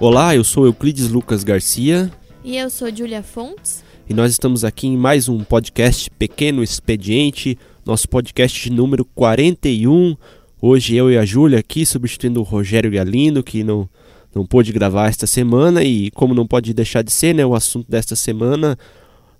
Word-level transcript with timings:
Olá, 0.00 0.34
eu 0.34 0.42
sou 0.42 0.64
Euclides 0.64 1.10
Lucas 1.10 1.44
Garcia. 1.44 2.10
E 2.42 2.56
eu 2.56 2.70
sou 2.70 2.88
Julia 2.90 3.22
Fontes. 3.22 3.84
E 4.08 4.14
nós 4.14 4.32
estamos 4.32 4.64
aqui 4.64 4.86
em 4.86 4.96
mais 4.96 5.28
um 5.28 5.44
podcast 5.44 6.08
Pequeno 6.12 6.62
Expediente, 6.62 7.58
nosso 7.84 8.08
podcast 8.08 8.58
de 8.58 8.74
número 8.74 9.04
41. 9.04 10.16
Hoje 10.58 10.96
eu 10.96 11.10
e 11.10 11.18
a 11.18 11.24
Júlia 11.26 11.58
aqui 11.58 11.84
substituindo 11.84 12.40
o 12.40 12.44
Rogério 12.44 12.90
Galindo, 12.90 13.42
que 13.42 13.62
não, 13.62 13.86
não 14.34 14.46
pôde 14.46 14.72
gravar 14.72 15.10
esta 15.10 15.26
semana. 15.26 15.84
E 15.84 16.10
como 16.12 16.32
não 16.32 16.46
pode 16.46 16.72
deixar 16.72 17.02
de 17.02 17.12
ser, 17.12 17.34
né, 17.34 17.44
o 17.44 17.54
assunto 17.54 17.86
desta 17.86 18.16
semana 18.16 18.78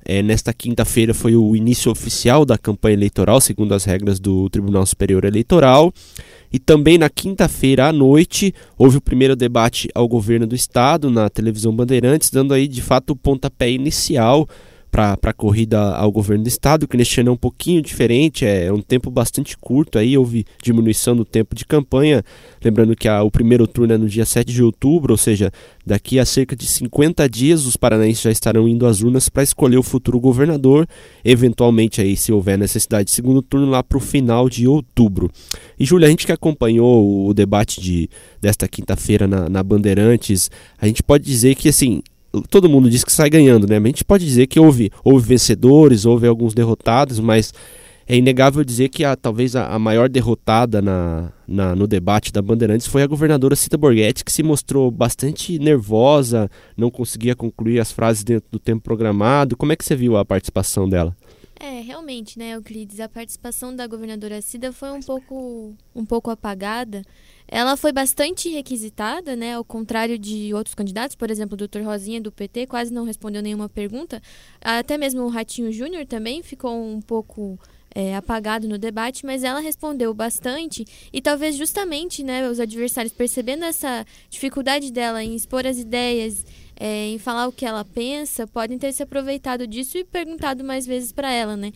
é, 0.05 0.23
nesta 0.23 0.53
quinta-feira 0.53 1.15
foi 1.15 1.37
o 1.37 1.57
início 1.57 1.91
oficial 1.91 2.45
da 2.45 2.59
campanha 2.59 2.95
eleitoral, 2.95 3.41
segundo 3.41 3.73
as 3.73 3.85
regras 3.85 4.19
do 4.21 4.49
Tribunal 4.51 4.85
Superior 4.85 5.25
Eleitoral. 5.25 5.91
E 6.53 6.59
também 6.59 6.99
na 6.99 7.09
quinta-feira 7.09 7.87
à 7.87 7.93
noite 7.93 8.55
houve 8.77 8.97
o 8.97 9.01
primeiro 9.01 9.37
debate 9.37 9.89
ao 9.95 10.09
governo 10.09 10.47
do 10.47 10.55
estado 10.55 11.11
na 11.11 11.29
televisão 11.29 11.75
Bandeirantes, 11.75 12.31
dando 12.31 12.53
aí 12.53 12.67
de 12.67 12.83
fato 12.83 13.11
o 13.11 13.17
pontapé 13.17 13.71
inicial 13.71 14.49
para 14.91 15.17
a 15.23 15.33
corrida 15.33 15.79
ao 15.95 16.11
governo 16.11 16.45
do 16.45 16.49
estado, 16.49 16.89
que 16.89 16.97
neste 16.97 17.21
ano 17.21 17.31
é 17.31 17.33
um 17.33 17.37
pouquinho 17.37 17.81
diferente, 17.81 18.45
é 18.45 18.73
um 18.73 18.81
tempo 18.81 19.11
bastante 19.11 19.57
curto, 19.57 19.99
aí 19.99 20.19
houve 20.19 20.45
diminuição 20.63 21.15
do 21.15 21.25
tempo 21.25 21.55
de 21.55 21.65
campanha, 21.65 22.25
lembrando 22.63 22.97
que 22.97 23.09
a, 23.09 23.23
o 23.23 23.31
primeiro 23.31 23.67
turno 23.67 23.95
é 23.95 23.99
no 23.99 24.09
dia 24.09 24.25
7 24.25 24.53
de 24.53 24.63
outubro, 24.63 25.13
ou 25.13 25.17
seja, 25.17 25.53
daqui 25.87 26.19
a 26.19 26.25
cerca 26.25 26.57
de 26.57 26.67
50 26.67 27.29
dias 27.29 27.67
os 27.67 27.77
paranaenses 27.77 28.23
já 28.23 28.31
estarão 28.31 28.69
indo 28.69 28.87
às 28.87 29.01
urnas 29.01 29.29
para 29.29 29.43
escolher 29.43 29.79
o 29.79 29.83
futuro 29.83 30.19
governador, 30.19 30.87
eventualmente 31.25 32.01
aí 32.01 32.17
se 32.17 32.33
houver 32.33 32.59
necessidade 32.59 33.05
de 33.05 33.11
segundo 33.13 33.43
turno 33.43 33.71
lá 33.71 33.83
para 33.83 33.99
o 33.99 34.01
final 34.01 34.49
de 34.49 34.67
outubro. 34.67 35.31
E 35.79 35.85
Júlia, 35.85 36.09
a 36.09 36.11
gente 36.11 36.27
que 36.27 36.33
acompanhou 36.33 37.29
o 37.29 37.33
debate 37.33 37.81
de, 37.81 38.11
desta 38.41 38.67
quinta-feira 38.67 39.27
na, 39.27 39.49
na 39.49 39.63
Bandeirantes, 39.63 40.51
a 40.79 40.87
gente 40.87 41.03
pode 41.03 41.25
dizer 41.25 41.55
que 41.55 41.69
assim, 41.69 42.03
todo 42.49 42.69
mundo 42.69 42.89
diz 42.89 43.05
que 43.05 43.13
sai 43.13 43.29
ganhando, 43.29 43.67
né? 43.67 43.77
a 43.77 43.87
gente 43.87 44.05
pode 44.05 44.25
dizer 44.25 44.47
que 44.47 44.61
houve, 44.61 44.91
houve 45.05 45.27
vencedores, 45.27 46.05
houve 46.05 46.27
alguns 46.27 46.55
derrotados, 46.55 47.19
mas 47.19 47.53
é 48.07 48.17
inegável 48.17 48.65
dizer 48.65 48.89
que 48.89 49.05
a, 49.05 49.15
talvez 49.15 49.55
a, 49.55 49.69
a 49.69 49.79
maior 49.79 50.09
derrotada 50.09 50.83
na, 50.83 51.31
na, 51.47 51.77
no 51.77 51.87
debate 51.87 52.33
da 52.33 52.43
Bandeirantes 52.43 52.89
foi 52.89 53.05
a 53.05 53.07
governadora 53.07 53.55
Cita 53.55 53.79
Borghetti, 53.79 54.25
que 54.25 54.33
se 54.33 54.43
mostrou 54.43 54.91
bastante 54.91 55.61
nervosa, 55.61 56.51
não 56.77 56.91
conseguia 56.91 57.37
concluir 57.37 57.79
as 57.79 57.93
frases 57.93 58.25
dentro 58.25 58.49
do 58.51 58.59
tempo 58.59 58.83
programado. 58.83 59.57
Como 59.57 59.73
é 59.73 59.77
que 59.77 59.85
você 59.85 59.95
viu 59.95 60.17
a 60.17 60.25
participação 60.25 60.89
dela? 60.89 61.15
É, 61.63 61.83
realmente, 61.83 62.39
né, 62.39 62.55
Euclides, 62.55 63.01
a 63.01 63.09
participação 63.09 63.77
da 63.77 63.87
governadora 63.87 64.41
Cida 64.41 64.73
foi 64.73 64.91
um 64.93 65.01
pouco, 65.01 65.77
um 65.95 66.07
pouco 66.07 66.31
apagada. 66.31 67.03
Ela 67.47 67.77
foi 67.77 67.93
bastante 67.93 68.49
requisitada, 68.49 69.37
né, 69.37 69.53
ao 69.53 69.63
contrário 69.63 70.19
de 70.19 70.55
outros 70.55 70.75
candidatos, 70.75 71.15
por 71.17 71.31
exemplo, 71.31 71.53
o 71.53 71.59
doutor 71.59 71.83
Rosinha 71.83 72.19
do 72.19 72.33
PT 72.33 72.67
quase 72.67 72.91
não 72.91 73.05
respondeu 73.05 73.43
nenhuma 73.43 73.69
pergunta. 73.69 74.23
Até 74.59 74.97
mesmo 74.97 75.21
o 75.21 75.29
Ratinho 75.29 75.71
Júnior 75.71 76.07
também 76.07 76.43
ficou 76.43 76.75
um 76.83 77.03
pouco 77.03 77.59
é, 77.95 78.17
apagado 78.17 78.67
no 78.67 78.79
debate, 78.79 79.27
mas 79.27 79.45
ela 79.45 79.61
respondeu 79.61 80.15
bastante 80.15 80.87
e 81.13 81.21
talvez 81.21 81.57
justamente 81.57 82.23
né, 82.23 82.49
os 82.49 82.59
adversários 82.59 83.13
percebendo 83.13 83.65
essa 83.65 84.07
dificuldade 84.31 84.91
dela 84.91 85.23
em 85.23 85.35
expor 85.35 85.67
as 85.67 85.79
ideias 85.79 86.45
é, 86.81 87.09
em 87.09 87.19
falar 87.19 87.47
o 87.47 87.53
que 87.53 87.67
ela 87.67 87.85
pensa, 87.85 88.47
podem 88.47 88.79
ter 88.79 88.91
se 88.93 89.03
aproveitado 89.03 89.67
disso 89.67 89.99
e 89.99 90.05
perguntado 90.05 90.65
mais 90.65 90.87
vezes 90.87 91.13
para 91.13 91.31
ela, 91.31 91.55
né? 91.55 91.73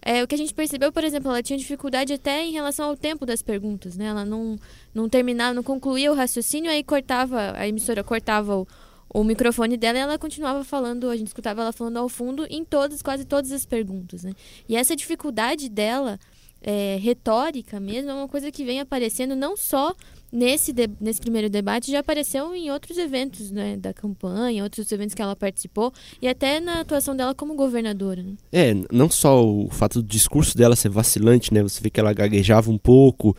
É, 0.00 0.22
o 0.22 0.26
que 0.26 0.34
a 0.34 0.38
gente 0.38 0.54
percebeu, 0.54 0.90
por 0.90 1.04
exemplo, 1.04 1.30
ela 1.30 1.42
tinha 1.42 1.58
dificuldade 1.58 2.14
até 2.14 2.42
em 2.42 2.52
relação 2.52 2.88
ao 2.88 2.96
tempo 2.96 3.26
das 3.26 3.42
perguntas, 3.42 3.96
né? 3.98 4.06
Ela 4.06 4.24
não, 4.24 4.58
não 4.94 5.10
terminava, 5.10 5.52
não 5.52 5.62
concluía 5.62 6.10
o 6.10 6.14
raciocínio, 6.14 6.70
aí 6.70 6.82
cortava, 6.82 7.52
a 7.54 7.68
emissora 7.68 8.02
cortava 8.02 8.56
o, 8.56 8.68
o 9.10 9.22
microfone 9.22 9.76
dela 9.76 9.98
e 9.98 10.00
ela 10.00 10.18
continuava 10.18 10.64
falando, 10.64 11.10
a 11.10 11.16
gente 11.16 11.26
escutava 11.26 11.60
ela 11.60 11.72
falando 11.72 11.98
ao 11.98 12.08
fundo 12.08 12.46
em 12.48 12.64
todas, 12.64 13.02
quase 13.02 13.26
todas 13.26 13.52
as 13.52 13.66
perguntas, 13.66 14.24
né? 14.24 14.32
E 14.66 14.74
essa 14.74 14.96
dificuldade 14.96 15.68
dela, 15.68 16.18
é, 16.62 16.96
retórica 16.98 17.78
mesmo, 17.78 18.10
é 18.10 18.14
uma 18.14 18.28
coisa 18.28 18.50
que 18.50 18.64
vem 18.64 18.80
aparecendo 18.80 19.36
não 19.36 19.54
só 19.54 19.94
nesse, 20.36 20.70
de, 20.70 20.86
nesse 21.00 21.18
primeiro 21.18 21.48
debate 21.48 21.90
já 21.90 22.00
apareceu 22.00 22.54
em 22.54 22.70
outros 22.70 22.98
eventos 22.98 23.50
né, 23.50 23.76
da 23.78 23.94
campanha, 23.94 24.62
outros 24.62 24.92
eventos 24.92 25.14
que 25.14 25.22
ela 25.22 25.34
participou 25.34 25.90
e 26.20 26.28
até 26.28 26.60
na 26.60 26.80
atuação 26.80 27.16
dela 27.16 27.34
como 27.34 27.54
governadora. 27.54 28.22
Né? 28.22 28.34
É, 28.52 28.74
não 28.92 29.08
só 29.08 29.42
o 29.42 29.70
fato 29.70 30.02
do 30.02 30.08
discurso 30.08 30.56
dela 30.56 30.76
ser 30.76 30.90
vacilante, 30.90 31.54
né? 31.54 31.62
Você 31.62 31.80
vê 31.80 31.88
que 31.88 31.98
ela 31.98 32.12
gaguejava 32.12 32.70
um 32.70 32.76
pouco, 32.76 33.34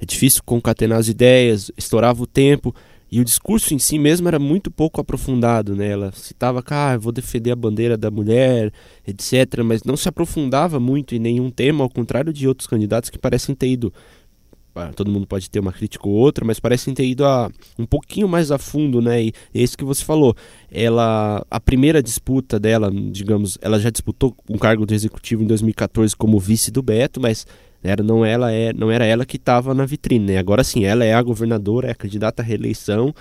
é 0.00 0.06
difícil 0.06 0.42
concatenar 0.42 0.98
as 0.98 1.08
ideias, 1.08 1.70
estourava 1.76 2.22
o 2.22 2.26
tempo. 2.26 2.74
E 3.10 3.20
o 3.20 3.24
discurso 3.24 3.72
em 3.72 3.78
si 3.78 3.98
mesmo 3.98 4.28
era 4.28 4.38
muito 4.38 4.70
pouco 4.70 5.00
aprofundado, 5.00 5.74
né? 5.74 5.88
Ela 5.88 6.12
citava, 6.12 6.62
ah, 6.66 6.96
vou 6.98 7.10
defender 7.10 7.50
a 7.50 7.56
bandeira 7.56 7.96
da 7.96 8.10
mulher, 8.10 8.70
etc., 9.06 9.62
mas 9.64 9.82
não 9.82 9.96
se 9.96 10.10
aprofundava 10.10 10.78
muito 10.78 11.14
em 11.14 11.18
nenhum 11.18 11.50
tema, 11.50 11.82
ao 11.82 11.88
contrário 11.88 12.34
de 12.34 12.46
outros 12.46 12.66
candidatos 12.66 13.08
que 13.08 13.18
parecem 13.18 13.54
ter 13.54 13.68
ido 13.68 13.92
todo 14.94 15.10
mundo 15.10 15.26
pode 15.26 15.50
ter 15.50 15.60
uma 15.60 15.72
crítica 15.72 16.08
ou 16.08 16.14
outra, 16.14 16.44
mas 16.44 16.58
parecem 16.58 16.94
ter 16.94 17.06
ido 17.06 17.24
a, 17.24 17.50
um 17.78 17.86
pouquinho 17.86 18.28
mais 18.28 18.50
a 18.50 18.58
fundo, 18.58 19.00
né? 19.00 19.22
E 19.22 19.34
é 19.54 19.62
isso 19.62 19.76
que 19.76 19.84
você 19.84 20.04
falou. 20.04 20.34
Ela, 20.70 21.44
a 21.50 21.60
primeira 21.60 22.02
disputa 22.02 22.58
dela, 22.58 22.90
digamos, 22.90 23.58
ela 23.60 23.78
já 23.78 23.90
disputou 23.90 24.34
um 24.48 24.58
cargo 24.58 24.86
do 24.86 24.94
executivo 24.94 25.42
em 25.42 25.46
2014 25.46 26.14
como 26.16 26.38
vice 26.38 26.70
do 26.70 26.82
Beto, 26.82 27.20
mas 27.20 27.46
era 27.82 28.02
não 28.02 28.24
ela 28.24 28.50
é, 28.50 28.72
não 28.72 28.90
era 28.90 29.04
ela 29.04 29.24
que 29.24 29.36
estava 29.36 29.74
na 29.74 29.86
vitrine. 29.86 30.32
Né? 30.32 30.38
Agora 30.38 30.64
sim, 30.64 30.84
ela 30.84 31.04
é 31.04 31.14
a 31.14 31.22
governadora, 31.22 31.88
é 31.88 31.90
a 31.92 31.94
candidata 31.94 32.42
à 32.42 32.44
reeleição 32.44 33.14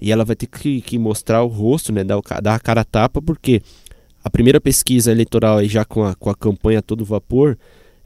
e 0.00 0.10
ela 0.10 0.24
vai 0.24 0.34
ter 0.34 0.46
que, 0.46 0.80
que 0.80 0.98
mostrar 0.98 1.42
o 1.42 1.46
rosto, 1.46 1.92
né? 1.92 2.02
Dar, 2.02 2.20
dar 2.42 2.54
a 2.54 2.60
cara 2.60 2.80
a 2.80 2.84
tapa, 2.84 3.20
porque 3.20 3.60
a 4.24 4.30
primeira 4.30 4.60
pesquisa 4.60 5.10
eleitoral 5.10 5.58
aí 5.58 5.68
já 5.68 5.84
com 5.84 6.04
a, 6.04 6.14
com 6.14 6.30
a 6.30 6.34
campanha 6.34 6.82
todo 6.82 7.04
vapor 7.04 7.56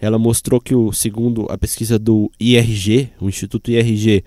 ela 0.00 0.18
mostrou 0.18 0.60
que, 0.60 0.74
o 0.74 0.92
segundo 0.92 1.46
a 1.50 1.56
pesquisa 1.56 1.98
do 1.98 2.30
IRG, 2.38 3.10
o 3.20 3.28
Instituto 3.28 3.70
IRG, 3.70 4.24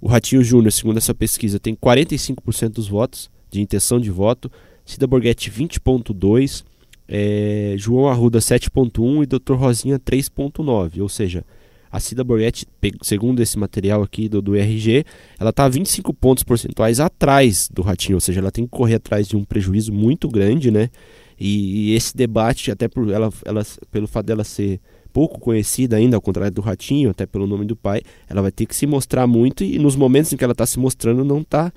o 0.00 0.08
Ratinho 0.08 0.42
Júnior, 0.42 0.72
segundo 0.72 0.96
essa 0.96 1.14
pesquisa, 1.14 1.60
tem 1.60 1.74
45% 1.74 2.70
dos 2.70 2.88
votos, 2.88 3.30
de 3.50 3.60
intenção 3.60 4.00
de 4.00 4.10
voto, 4.10 4.50
Cida 4.84 5.06
Borghetti 5.06 5.50
20,2%, 5.50 6.64
é, 7.12 7.74
João 7.76 8.08
Arruda 8.08 8.38
7,1% 8.38 9.22
e 9.22 9.26
Dr. 9.26 9.54
Rosinha 9.54 9.98
3,9%. 9.98 11.00
Ou 11.00 11.08
seja, 11.08 11.44
a 11.90 11.98
Cida 11.98 12.22
Borghetti, 12.22 12.66
segundo 13.02 13.40
esse 13.40 13.58
material 13.58 14.02
aqui 14.02 14.28
do, 14.28 14.40
do 14.40 14.56
IRG, 14.56 15.04
ela 15.38 15.50
está 15.50 15.68
25 15.68 16.14
pontos 16.14 16.44
percentuais 16.44 17.00
atrás 17.00 17.68
do 17.72 17.82
Ratinho, 17.82 18.16
ou 18.16 18.20
seja, 18.20 18.40
ela 18.40 18.52
tem 18.52 18.64
que 18.64 18.70
correr 18.70 18.94
atrás 18.94 19.26
de 19.26 19.36
um 19.36 19.44
prejuízo 19.44 19.92
muito 19.92 20.28
grande, 20.28 20.70
né? 20.70 20.88
E, 21.40 21.92
e 21.92 21.94
esse 21.94 22.14
debate, 22.14 22.70
até 22.70 22.86
por 22.86 23.10
ela, 23.10 23.32
ela, 23.46 23.66
pelo 23.90 24.06
fato 24.06 24.26
dela 24.26 24.44
ser 24.44 24.78
pouco 25.10 25.40
conhecida 25.40 25.96
ainda, 25.96 26.16
ao 26.16 26.20
contrário 26.20 26.52
do 26.52 26.60
Ratinho, 26.60 27.10
até 27.10 27.24
pelo 27.26 27.46
nome 27.46 27.64
do 27.64 27.74
pai, 27.74 28.02
ela 28.28 28.42
vai 28.42 28.52
ter 28.52 28.66
que 28.66 28.76
se 28.76 28.86
mostrar 28.86 29.26
muito 29.26 29.64
e 29.64 29.78
nos 29.78 29.96
momentos 29.96 30.32
em 30.32 30.36
que 30.36 30.44
ela 30.44 30.52
está 30.52 30.66
se 30.66 30.78
mostrando 30.78 31.24
não 31.24 31.40
está, 31.40 31.72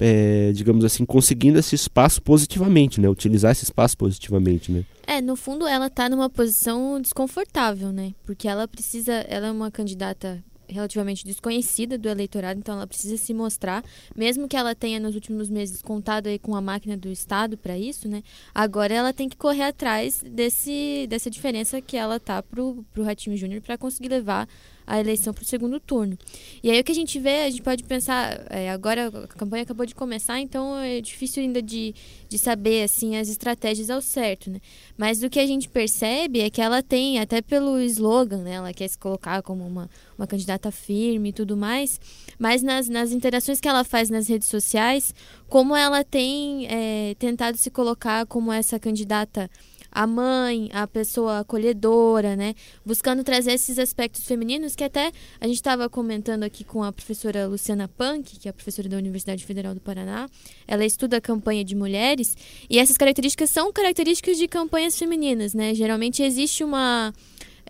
é, 0.00 0.50
digamos 0.52 0.84
assim, 0.84 1.04
conseguindo 1.04 1.58
esse 1.58 1.74
espaço 1.74 2.22
positivamente, 2.22 3.00
né? 3.00 3.08
Utilizar 3.08 3.52
esse 3.52 3.64
espaço 3.64 3.96
positivamente, 3.98 4.72
né? 4.72 4.84
É, 5.06 5.20
no 5.20 5.36
fundo 5.36 5.66
ela 5.66 5.86
está 5.86 6.08
numa 6.08 6.30
posição 6.30 7.00
desconfortável, 7.00 7.92
né? 7.92 8.12
Porque 8.24 8.48
ela 8.48 8.66
precisa, 8.66 9.12
ela 9.28 9.48
é 9.48 9.50
uma 9.50 9.70
candidata 9.70 10.42
relativamente 10.72 11.24
desconhecida 11.24 11.96
do 11.96 12.08
eleitorado, 12.08 12.58
então 12.58 12.74
ela 12.74 12.86
precisa 12.86 13.16
se 13.16 13.32
mostrar, 13.32 13.84
mesmo 14.16 14.48
que 14.48 14.56
ela 14.56 14.74
tenha 14.74 14.98
nos 14.98 15.14
últimos 15.14 15.48
meses 15.48 15.82
contado 15.82 16.26
aí 16.26 16.38
com 16.38 16.54
a 16.56 16.60
máquina 16.60 16.96
do 16.96 17.08
Estado 17.08 17.56
para 17.56 17.78
isso, 17.78 18.08
né? 18.08 18.22
Agora 18.54 18.94
ela 18.94 19.12
tem 19.12 19.28
que 19.28 19.36
correr 19.36 19.62
atrás 19.62 20.22
desse, 20.22 21.06
dessa 21.08 21.30
diferença 21.30 21.80
que 21.80 21.96
ela 21.96 22.18
tá 22.18 22.42
pro, 22.42 22.84
pro 22.92 23.04
Ratinho 23.04 23.36
Júnior 23.36 23.60
para 23.60 23.78
conseguir 23.78 24.08
levar 24.08 24.48
a 24.86 24.98
eleição 25.00 25.32
para 25.32 25.42
o 25.42 25.46
segundo 25.46 25.78
turno. 25.80 26.18
E 26.62 26.70
aí 26.70 26.80
o 26.80 26.84
que 26.84 26.92
a 26.92 26.94
gente 26.94 27.18
vê, 27.18 27.42
a 27.42 27.50
gente 27.50 27.62
pode 27.62 27.84
pensar, 27.84 28.44
é, 28.50 28.70
agora 28.70 29.08
a 29.08 29.26
campanha 29.28 29.62
acabou 29.62 29.86
de 29.86 29.94
começar, 29.94 30.40
então 30.40 30.78
é 30.78 31.00
difícil 31.00 31.42
ainda 31.42 31.62
de, 31.62 31.94
de 32.28 32.38
saber 32.38 32.82
assim 32.82 33.16
as 33.16 33.28
estratégias 33.28 33.90
ao 33.90 34.00
certo, 34.00 34.50
né? 34.50 34.60
Mas 34.96 35.22
o 35.22 35.30
que 35.30 35.40
a 35.40 35.46
gente 35.46 35.68
percebe 35.68 36.40
é 36.40 36.50
que 36.50 36.60
ela 36.60 36.82
tem, 36.82 37.18
até 37.18 37.40
pelo 37.40 37.80
slogan, 37.80 38.42
né? 38.42 38.52
Ela 38.52 38.72
quer 38.72 38.88
se 38.88 38.98
colocar 38.98 39.42
como 39.42 39.66
uma, 39.66 39.88
uma 40.16 40.26
candidata 40.26 40.70
firme 40.70 41.30
e 41.30 41.32
tudo 41.32 41.56
mais, 41.56 42.00
mas 42.38 42.62
nas, 42.62 42.88
nas 42.88 43.12
interações 43.12 43.60
que 43.60 43.68
ela 43.68 43.84
faz 43.84 44.10
nas 44.10 44.28
redes 44.28 44.48
sociais, 44.48 45.14
como 45.48 45.76
ela 45.76 46.02
tem 46.02 46.66
é, 46.66 47.14
tentado 47.18 47.56
se 47.58 47.70
colocar 47.70 48.26
como 48.26 48.52
essa 48.52 48.78
candidata 48.78 49.50
a 49.92 50.06
mãe, 50.06 50.70
a 50.72 50.86
pessoa 50.86 51.40
acolhedora, 51.40 52.34
né? 52.34 52.54
Buscando 52.84 53.22
trazer 53.22 53.52
esses 53.52 53.78
aspectos 53.78 54.24
femininos 54.24 54.74
que 54.74 54.82
até 54.82 55.12
a 55.38 55.46
gente 55.46 55.56
estava 55.56 55.88
comentando 55.88 56.44
aqui 56.44 56.64
com 56.64 56.82
a 56.82 56.90
professora 56.90 57.46
Luciana 57.46 57.86
Punk, 57.86 58.38
que 58.38 58.48
é 58.48 58.52
professora 58.52 58.88
da 58.88 58.96
Universidade 58.96 59.44
Federal 59.44 59.74
do 59.74 59.80
Paraná. 59.80 60.28
Ela 60.66 60.86
estuda 60.86 61.18
a 61.18 61.20
campanha 61.20 61.62
de 61.62 61.76
mulheres 61.76 62.34
e 62.70 62.78
essas 62.78 62.96
características 62.96 63.50
são 63.50 63.70
características 63.72 64.38
de 64.38 64.48
campanhas 64.48 64.98
femininas, 64.98 65.52
né? 65.52 65.74
Geralmente 65.74 66.22
existe 66.22 66.64
uma 66.64 67.12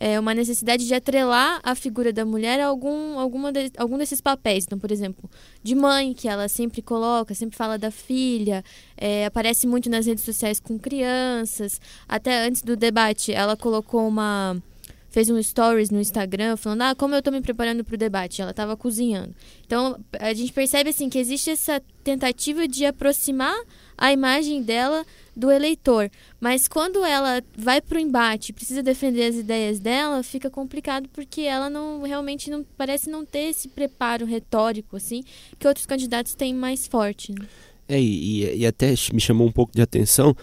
é, 0.03 0.19
uma 0.19 0.35
necessidade 0.35 0.85
de 0.85 0.93
atrelar 0.93 1.61
a 1.63 1.77
figura 1.77 2.13
da 2.13 2.25
mulher 2.25 2.59
a 2.59 2.67
algum, 2.67 3.21
alguma 3.21 3.53
de, 3.53 3.71
algum 3.77 3.97
desses 3.97 4.21
papéis. 4.21 4.65
Então, 4.65 4.77
por 4.77 4.91
exemplo, 4.91 5.31
de 5.63 5.77
mãe, 5.77 6.13
que 6.13 6.27
ela 6.27 6.49
sempre 6.49 6.83
coloca, 6.83 7.33
sempre 7.37 7.57
fala 7.57 7.79
da 7.79 7.89
filha, 7.89 8.65
é, 8.97 9.27
aparece 9.27 9.65
muito 9.65 9.89
nas 9.89 10.05
redes 10.05 10.25
sociais 10.25 10.59
com 10.59 10.77
crianças. 10.77 11.81
Até 12.09 12.45
antes 12.45 12.63
do 12.63 12.75
debate, 12.75 13.33
ela 13.33 13.57
colocou 13.57 14.09
uma 14.09 14.61
fez 15.09 15.31
um 15.31 15.41
stories 15.41 15.91
no 15.91 16.01
Instagram 16.01 16.57
falando: 16.57 16.83
"Ah, 16.83 16.95
como 16.97 17.15
eu 17.15 17.21
estou 17.21 17.33
me 17.33 17.41
preparando 17.41 17.85
para 17.85 17.95
o 17.95 17.99
debate". 17.99 18.43
Ela 18.43 18.51
estava 18.51 18.77
cozinhando. 18.77 19.33
Então, 19.65 19.97
a 20.19 20.35
gente 20.35 20.53
percebe 20.53 20.91
assim 20.91 21.09
que 21.09 21.19
existe 21.19 21.49
essa 21.49 21.81
tentativa 22.03 22.67
de 22.67 22.85
aproximar 22.85 23.55
a 24.03 24.13
imagem 24.13 24.65
dela 24.65 25.07
do 25.35 25.49
eleitor. 25.49 26.11
Mas 26.41 26.67
quando 26.67 27.05
ela 27.05 27.41
vai 27.57 27.81
para 27.81 27.97
o 27.97 28.01
embate, 28.01 28.53
precisa 28.53 28.83
defender 28.83 29.27
as 29.27 29.37
ideias 29.37 29.79
dela, 29.79 30.25
fica 30.25 30.51
complicado 30.51 31.09
porque 31.13 31.43
ela 31.43 31.71
não 31.71 32.03
realmente 32.03 32.51
não 32.51 32.67
parece 32.77 33.09
não 33.09 33.25
ter 33.25 33.51
esse 33.51 33.69
preparo 33.69 34.27
retórico 34.27 34.97
assim 34.97 35.23
que 35.57 35.69
outros 35.69 35.87
candidatos 35.87 36.35
têm 36.35 36.53
mais 36.53 36.89
forte. 36.89 37.31
Né? 37.31 37.47
É, 37.89 38.01
e, 38.01 38.57
e 38.57 38.67
até 38.67 38.93
me 39.13 39.21
chamou 39.21 39.47
um 39.47 39.53
pouco 39.53 39.73
de 39.73 39.81
atenção 39.81 40.35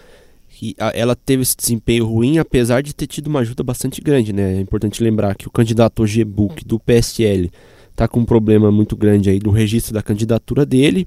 que 0.48 0.74
ela 0.94 1.14
teve 1.14 1.42
esse 1.42 1.56
desempenho 1.56 2.06
ruim, 2.06 2.38
apesar 2.38 2.82
de 2.82 2.94
ter 2.94 3.06
tido 3.06 3.26
uma 3.26 3.40
ajuda 3.40 3.62
bastante 3.62 4.00
grande, 4.00 4.32
né? 4.32 4.56
É 4.56 4.60
importante 4.60 5.02
lembrar 5.02 5.34
que 5.36 5.46
o 5.46 5.50
candidato 5.50 6.02
OGBUC 6.02 6.64
do 6.64 6.80
PSL 6.80 7.50
está 7.90 8.08
com 8.08 8.20
um 8.20 8.24
problema 8.24 8.72
muito 8.72 8.96
grande 8.96 9.28
aí 9.28 9.38
do 9.38 9.50
registro 9.50 9.92
da 9.92 10.02
candidatura 10.02 10.64
dele. 10.64 11.06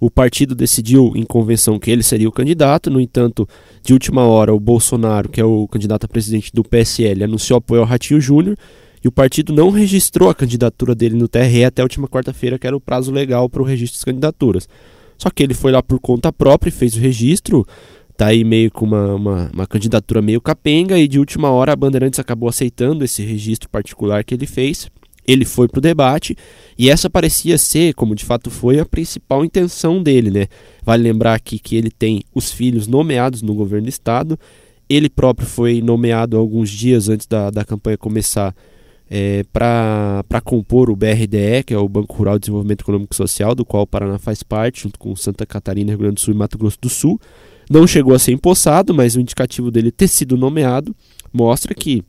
O 0.00 0.10
partido 0.10 0.54
decidiu 0.54 1.12
em 1.14 1.24
convenção 1.24 1.78
que 1.78 1.90
ele 1.90 2.02
seria 2.02 2.28
o 2.28 2.32
candidato, 2.32 2.90
no 2.90 2.98
entanto, 2.98 3.46
de 3.82 3.92
última 3.92 4.24
hora, 4.24 4.54
o 4.54 4.58
Bolsonaro, 4.58 5.28
que 5.28 5.40
é 5.40 5.44
o 5.44 5.68
candidato 5.68 6.04
a 6.04 6.08
presidente 6.08 6.50
do 6.54 6.64
PSL, 6.64 7.24
anunciou 7.24 7.58
apoio 7.58 7.82
ao 7.82 7.86
Ratinho 7.86 8.18
Júnior 8.18 8.56
e 9.04 9.08
o 9.08 9.12
partido 9.12 9.52
não 9.52 9.70
registrou 9.70 10.30
a 10.30 10.34
candidatura 10.34 10.94
dele 10.94 11.16
no 11.16 11.28
TRE 11.28 11.64
até 11.64 11.82
a 11.82 11.84
última 11.84 12.08
quarta-feira, 12.08 12.58
que 12.58 12.66
era 12.66 12.76
o 12.76 12.80
prazo 12.80 13.12
legal 13.12 13.48
para 13.48 13.60
o 13.60 13.64
registro 13.64 13.98
das 13.98 14.04
candidaturas. 14.04 14.68
Só 15.18 15.28
que 15.28 15.42
ele 15.42 15.52
foi 15.52 15.70
lá 15.70 15.82
por 15.82 16.00
conta 16.00 16.32
própria 16.32 16.70
e 16.70 16.72
fez 16.72 16.96
o 16.96 17.00
registro, 17.00 17.66
tá 18.16 18.28
aí 18.28 18.42
meio 18.42 18.70
com 18.70 18.86
uma, 18.86 19.14
uma, 19.14 19.50
uma, 19.52 19.66
candidatura 19.66 20.22
meio 20.22 20.40
capenga 20.40 20.98
e 20.98 21.06
de 21.06 21.18
última 21.18 21.50
hora 21.50 21.72
a 21.72 21.76
Bandeirantes 21.76 22.18
acabou 22.18 22.48
aceitando 22.48 23.04
esse 23.04 23.22
registro 23.22 23.68
particular 23.68 24.24
que 24.24 24.34
ele 24.34 24.46
fez. 24.46 24.90
Ele 25.30 25.44
foi 25.44 25.68
para 25.68 25.78
o 25.78 25.82
debate 25.82 26.36
e 26.76 26.90
essa 26.90 27.08
parecia 27.08 27.56
ser, 27.56 27.94
como 27.94 28.16
de 28.16 28.24
fato 28.24 28.50
foi, 28.50 28.80
a 28.80 28.84
principal 28.84 29.44
intenção 29.44 30.02
dele, 30.02 30.28
né? 30.28 30.46
Vale 30.82 31.04
lembrar 31.04 31.34
aqui 31.34 31.56
que 31.58 31.76
ele 31.76 31.90
tem 31.90 32.22
os 32.34 32.50
filhos 32.50 32.88
nomeados 32.88 33.40
no 33.40 33.54
governo 33.54 33.86
do 33.86 33.90
estado. 33.90 34.36
Ele 34.88 35.08
próprio 35.08 35.46
foi 35.46 35.80
nomeado 35.80 36.36
alguns 36.36 36.68
dias 36.68 37.08
antes 37.08 37.28
da, 37.28 37.48
da 37.48 37.64
campanha 37.64 37.96
começar 37.96 38.52
é, 39.08 39.44
para 39.52 40.40
compor 40.42 40.90
o 40.90 40.96
BRDE, 40.96 41.62
que 41.64 41.74
é 41.74 41.78
o 41.78 41.88
Banco 41.88 42.16
Rural 42.16 42.34
de 42.34 42.42
Desenvolvimento 42.42 42.80
Econômico 42.80 43.14
e 43.14 43.16
Social, 43.16 43.54
do 43.54 43.64
qual 43.64 43.84
o 43.84 43.86
Paraná 43.86 44.18
faz 44.18 44.42
parte, 44.42 44.82
junto 44.82 44.98
com 44.98 45.14
Santa 45.14 45.46
Catarina, 45.46 45.92
Rio 45.92 45.98
Grande 45.98 46.14
do 46.14 46.20
Sul 46.20 46.34
e 46.34 46.36
Mato 46.36 46.58
Grosso 46.58 46.78
do 46.80 46.88
Sul. 46.88 47.20
Não 47.70 47.86
chegou 47.86 48.14
a 48.14 48.18
ser 48.18 48.32
empossado, 48.32 48.92
mas 48.92 49.14
o 49.14 49.20
indicativo 49.20 49.70
dele 49.70 49.92
ter 49.92 50.08
sido 50.08 50.36
nomeado 50.36 50.92
mostra 51.32 51.72
que 51.72 52.02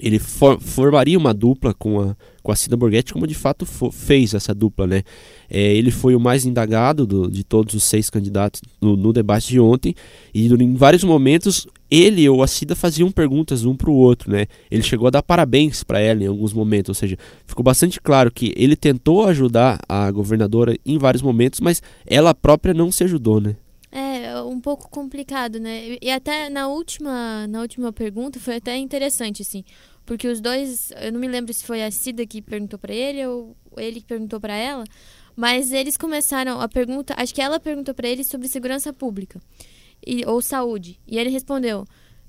ele 0.00 0.18
for, 0.18 0.60
formaria 0.60 1.18
uma 1.18 1.34
dupla 1.34 1.74
com 1.74 2.00
a, 2.00 2.16
com 2.42 2.50
a 2.50 2.56
Cida 2.56 2.76
Borghetti, 2.76 3.12
como 3.12 3.26
de 3.26 3.34
fato 3.34 3.66
for, 3.66 3.92
fez 3.92 4.34
essa 4.34 4.54
dupla. 4.54 4.86
Né? 4.86 5.02
É, 5.48 5.74
ele 5.74 5.90
foi 5.90 6.14
o 6.14 6.20
mais 6.20 6.44
indagado 6.44 7.06
do, 7.06 7.30
de 7.30 7.44
todos 7.44 7.74
os 7.74 7.84
seis 7.84 8.08
candidatos 8.08 8.60
no, 8.80 8.96
no, 8.96 9.12
debate 9.12 9.48
de 9.48 9.60
ontem, 9.60 9.94
e 10.34 10.46
em 10.46 10.74
vários 10.74 11.04
momentos 11.04 11.66
ele 11.90 12.26
ou 12.28 12.42
a 12.42 12.46
Cida 12.46 12.74
faziam 12.74 13.10
perguntas 13.10 13.64
um 13.64 13.76
para 13.76 13.90
o 13.90 13.94
outro. 13.94 14.30
Né? 14.30 14.46
Ele 14.70 14.82
chegou 14.82 15.06
a 15.06 15.10
dar 15.10 15.22
parabéns 15.22 15.84
para 15.84 16.00
ela 16.00 16.22
em 16.22 16.26
alguns 16.26 16.52
momentos, 16.52 16.88
ou 16.88 16.94
seja, 16.94 17.16
ficou 17.46 17.62
bastante 17.62 18.00
claro 18.00 18.30
que 18.30 18.52
ele 18.56 18.76
tentou 18.76 19.24
ajudar 19.26 19.78
a 19.88 20.10
governadora 20.10 20.76
em 20.86 20.98
vários 20.98 21.22
momentos, 21.22 21.60
mas 21.60 21.82
ela 22.06 22.34
própria 22.34 22.72
não 22.72 22.90
se 22.90 23.04
ajudou. 23.04 23.40
Né? 23.40 23.56
Um 24.52 24.60
pouco 24.60 24.88
complicado, 24.90 25.58
né? 25.58 25.96
E 26.00 26.10
até 26.10 26.50
na 26.50 26.68
última, 26.68 27.46
na 27.46 27.60
última 27.62 27.92
pergunta 27.92 28.38
foi 28.38 28.56
até 28.56 28.76
interessante, 28.76 29.42
assim, 29.42 29.64
porque 30.04 30.28
os 30.28 30.40
dois, 30.40 30.92
eu 31.00 31.10
não 31.12 31.18
me 31.18 31.28
lembro 31.28 31.52
se 31.54 31.64
foi 31.64 31.82
a 31.82 31.90
Cida 31.90 32.26
que 32.26 32.42
perguntou 32.42 32.78
para 32.78 32.92
ele 32.94 33.26
ou 33.26 33.56
ele 33.76 34.00
que 34.00 34.06
perguntou 34.06 34.38
para 34.38 34.54
ela, 34.54 34.84
mas 35.34 35.72
eles 35.72 35.96
começaram 35.96 36.60
a 36.60 36.68
pergunta, 36.68 37.14
acho 37.16 37.34
que 37.34 37.40
ela 37.40 37.58
perguntou 37.58 37.94
para 37.94 38.08
ele 38.08 38.24
sobre 38.24 38.46
segurança 38.48 38.92
pública 38.92 39.40
e, 40.06 40.24
ou 40.26 40.42
saúde, 40.42 41.00
e 41.06 41.18
ele 41.18 41.30
respondeu: 41.30 41.86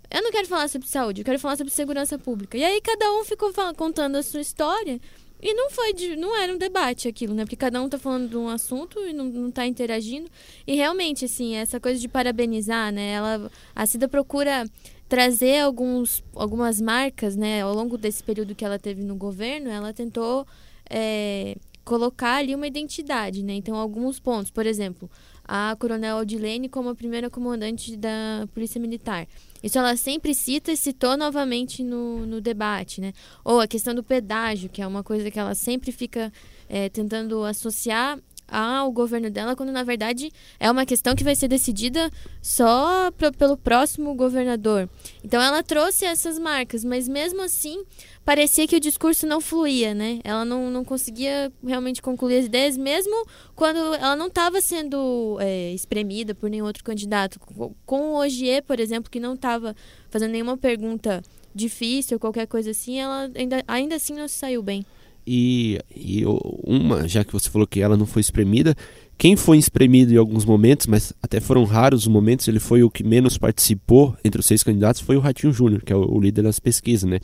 eu 0.09 0.21
não 0.21 0.31
quero 0.31 0.47
falar 0.47 0.69
sobre 0.69 0.87
saúde, 0.87 1.21
eu 1.21 1.25
quero 1.25 1.39
falar 1.39 1.57
sobre 1.57 1.73
segurança 1.73 2.19
pública. 2.19 2.55
E 2.55 2.63
aí 2.63 2.79
cada 2.81 3.11
um 3.13 3.25
ficou 3.25 3.51
contando 3.75 4.15
a 4.15 4.21
sua 4.21 4.41
história 4.41 5.01
e 5.43 5.53
não 5.53 5.69
foi 5.69 5.91
de, 5.91 6.15
não 6.15 6.33
era 6.41 6.53
um 6.53 6.57
debate 6.57 7.09
aquilo, 7.09 7.33
né? 7.33 7.43
Porque 7.43 7.57
cada 7.57 7.81
um 7.81 7.89
tá 7.89 7.99
falando 7.99 8.29
de 8.29 8.37
um 8.37 8.47
assunto 8.47 8.97
e 8.99 9.11
não, 9.11 9.25
não 9.25 9.51
tá 9.51 9.67
interagindo. 9.67 10.29
E 10.65 10.73
realmente, 10.73 11.25
assim, 11.25 11.55
essa 11.55 11.81
coisa 11.81 11.99
de 11.99 12.07
parabenizar, 12.07 12.93
né? 12.93 13.11
Ela, 13.11 13.51
a 13.75 13.85
Cida 13.85 14.07
procura 14.07 14.65
trazer 15.09 15.59
alguns, 15.59 16.23
algumas 16.33 16.79
marcas, 16.79 17.35
né? 17.35 17.61
Ao 17.61 17.73
longo 17.73 17.97
desse 17.97 18.23
período 18.23 18.55
que 18.55 18.63
ela 18.63 18.79
teve 18.79 19.03
no 19.03 19.15
governo, 19.15 19.69
ela 19.69 19.91
tentou 19.91 20.47
é, 20.89 21.57
colocar 21.83 22.37
ali 22.37 22.55
uma 22.55 22.65
identidade, 22.65 23.43
né? 23.43 23.53
Então, 23.53 23.75
alguns 23.75 24.21
pontos, 24.21 24.49
por 24.49 24.65
exemplo, 24.65 25.11
a 25.43 25.75
Coronel 25.77 26.19
Odilene 26.19 26.69
como 26.69 26.87
a 26.87 26.95
primeira 26.95 27.29
comandante 27.29 27.97
da 27.97 28.47
Polícia 28.53 28.79
Militar. 28.79 29.27
Isso 29.63 29.79
ela 29.79 29.95
sempre 29.95 30.35
cita 30.35 30.73
e 30.73 30.77
citou 30.77 31.15
novamente 31.15 31.81
no, 31.81 32.25
no 32.25 32.41
debate, 32.41 32.99
né? 32.99 33.13
Ou 33.45 33.61
a 33.61 33.67
questão 33.67 33.95
do 33.95 34.03
pedágio, 34.03 34.69
que 34.69 34.81
é 34.81 34.87
uma 34.87 35.03
coisa 35.03 35.31
que 35.31 35.39
ela 35.39 35.55
sempre 35.55 35.91
fica 35.91 36.31
é, 36.67 36.89
tentando 36.89 37.45
associar 37.45 38.19
ao 38.53 38.91
governo 38.91 39.31
dela, 39.31 39.55
quando 39.55 39.71
na 39.71 39.83
verdade 39.83 40.31
é 40.59 40.69
uma 40.69 40.85
questão 40.85 41.15
que 41.15 41.23
vai 41.23 41.35
ser 41.35 41.47
decidida 41.47 42.11
só 42.39 43.09
pelo 43.37 43.57
próximo 43.57 44.13
governador. 44.13 44.87
Então 45.23 45.41
ela 45.41 45.63
trouxe 45.63 46.05
essas 46.05 46.37
marcas, 46.37 46.83
mas 46.83 47.07
mesmo 47.07 47.41
assim 47.41 47.83
parecia 48.23 48.67
que 48.67 48.75
o 48.75 48.79
discurso 48.79 49.25
não 49.25 49.41
fluía, 49.41 49.95
né? 49.95 50.19
Ela 50.23 50.45
não, 50.45 50.69
não 50.69 50.85
conseguia 50.85 51.51
realmente 51.65 52.01
concluir 52.01 52.37
as 52.37 52.45
ideias, 52.45 52.77
mesmo 52.77 53.25
quando 53.55 53.79
ela 53.95 54.15
não 54.15 54.27
estava 54.27 54.61
sendo 54.61 55.37
é, 55.41 55.73
espremida 55.73 56.35
por 56.35 56.49
nenhum 56.49 56.65
outro 56.65 56.83
candidato. 56.83 57.39
Com 57.85 58.11
o 58.11 58.19
Ogier, 58.19 58.63
por 58.63 58.79
exemplo, 58.79 59.09
que 59.09 59.19
não 59.19 59.33
estava 59.33 59.75
fazendo 60.11 60.31
nenhuma 60.31 60.55
pergunta 60.55 61.23
difícil, 61.55 62.19
qualquer 62.19 62.47
coisa 62.47 62.71
assim, 62.71 62.99
ela 62.99 63.29
ainda, 63.35 63.63
ainda 63.67 63.95
assim 63.95 64.13
não 64.13 64.27
se 64.27 64.35
saiu 64.35 64.61
bem. 64.61 64.85
E, 65.25 65.79
e 65.95 66.23
uma, 66.63 67.07
já 67.07 67.23
que 67.23 67.31
você 67.31 67.49
falou 67.49 67.65
que 67.65 67.79
ela 67.79 67.95
não 67.95 68.05
foi 68.05 68.19
espremida, 68.19 68.75
quem 69.17 69.35
foi 69.35 69.57
espremido 69.57 70.13
em 70.13 70.17
alguns 70.17 70.43
momentos, 70.43 70.87
mas 70.87 71.13
até 71.21 71.39
foram 71.39 71.63
raros 71.63 72.01
os 72.01 72.07
momentos, 72.07 72.47
ele 72.47 72.59
foi 72.59 72.83
o 72.83 72.89
que 72.89 73.03
menos 73.03 73.37
participou 73.37 74.15
entre 74.23 74.41
os 74.41 74.45
seis 74.45 74.63
candidatos, 74.63 75.01
foi 75.01 75.15
o 75.15 75.19
Ratinho 75.19 75.53
Júnior, 75.53 75.81
que 75.83 75.93
é 75.93 75.95
o, 75.95 76.19
líder 76.19 76.41
das 76.41 76.59
pesquisas, 76.59 77.09
né? 77.09 77.19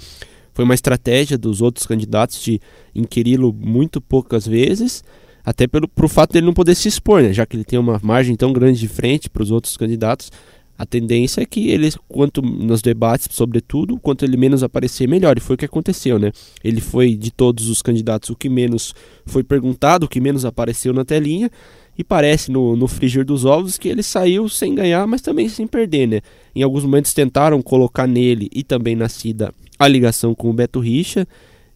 Foi 0.54 0.64
uma 0.64 0.74
estratégia 0.74 1.38
dos 1.38 1.62
outros 1.62 1.86
candidatos 1.86 2.42
de 2.42 2.60
inquiri-lo 2.96 3.54
muito 3.54 4.00
poucas 4.00 4.48
vezes, 4.48 5.04
até 5.44 5.68
pelo 5.68 5.88
pro 5.88 6.08
fato 6.08 6.34
dele 6.34 6.46
não 6.46 6.54
poder 6.54 6.76
se 6.76 6.88
expor, 6.88 7.22
né? 7.22 7.34
já 7.34 7.46
que 7.46 7.56
ele 7.56 7.64
tem 7.64 7.80
uma 7.80 8.00
margem 8.04 8.36
tão 8.36 8.52
grande 8.54 8.80
de 8.80 8.88
frente 8.88 9.30
para 9.30 9.44
os 9.44 9.52
outros 9.52 9.76
candidatos. 9.78 10.32
A 10.80 10.86
tendência 10.86 11.42
é 11.42 11.46
que 11.46 11.70
ele, 11.70 11.92
quanto 12.08 12.42
nos 12.42 12.82
debates, 12.82 13.28
sobretudo, 13.32 14.00
quanto 14.00 14.24
ele 14.24 14.38
menos 14.38 14.64
aparecer, 14.64 15.10
melhor. 15.10 15.38
E 15.38 15.42
foi 15.42 15.56
o 15.56 15.58
que 15.58 15.66
aconteceu, 15.66 16.18
né? 16.18 16.32
Ele 16.64 16.80
foi, 16.80 17.16
de 17.16 17.32
todos 17.32 17.68
os 17.68 17.82
candidatos, 17.82 18.30
o 18.30 18.36
que 18.36 18.48
menos 18.48 18.96
foi 19.26 19.44
perguntado, 19.44 20.06
o 20.06 20.10
que 20.10 20.22
menos 20.22 20.46
apareceu 20.46 20.94
na 20.94 21.04
telinha. 21.04 21.52
E 21.98 22.04
parece 22.04 22.50
no, 22.50 22.78
no 22.78 22.88
frigir 22.88 23.26
dos 23.26 23.44
ovos 23.44 23.78
que 23.78 23.90
ele 23.90 24.02
saiu 24.02 24.48
sem 24.48 24.74
ganhar, 24.74 25.06
mas 25.06 25.20
também 25.20 25.50
sem 25.50 25.68
perder, 25.68 26.08
né? 26.08 26.22
Em 26.56 26.64
alguns 26.64 26.86
momentos 26.86 27.14
tentaram 27.14 27.62
colocar 27.62 28.08
nele 28.08 28.50
e 28.56 28.64
também 28.64 28.96
na 28.96 29.10
Cida 29.10 29.54
a 29.78 29.86
ligação 29.86 30.34
com 30.34 30.50
o 30.50 30.54
Beto 30.54 30.80
Richa. 30.80 31.28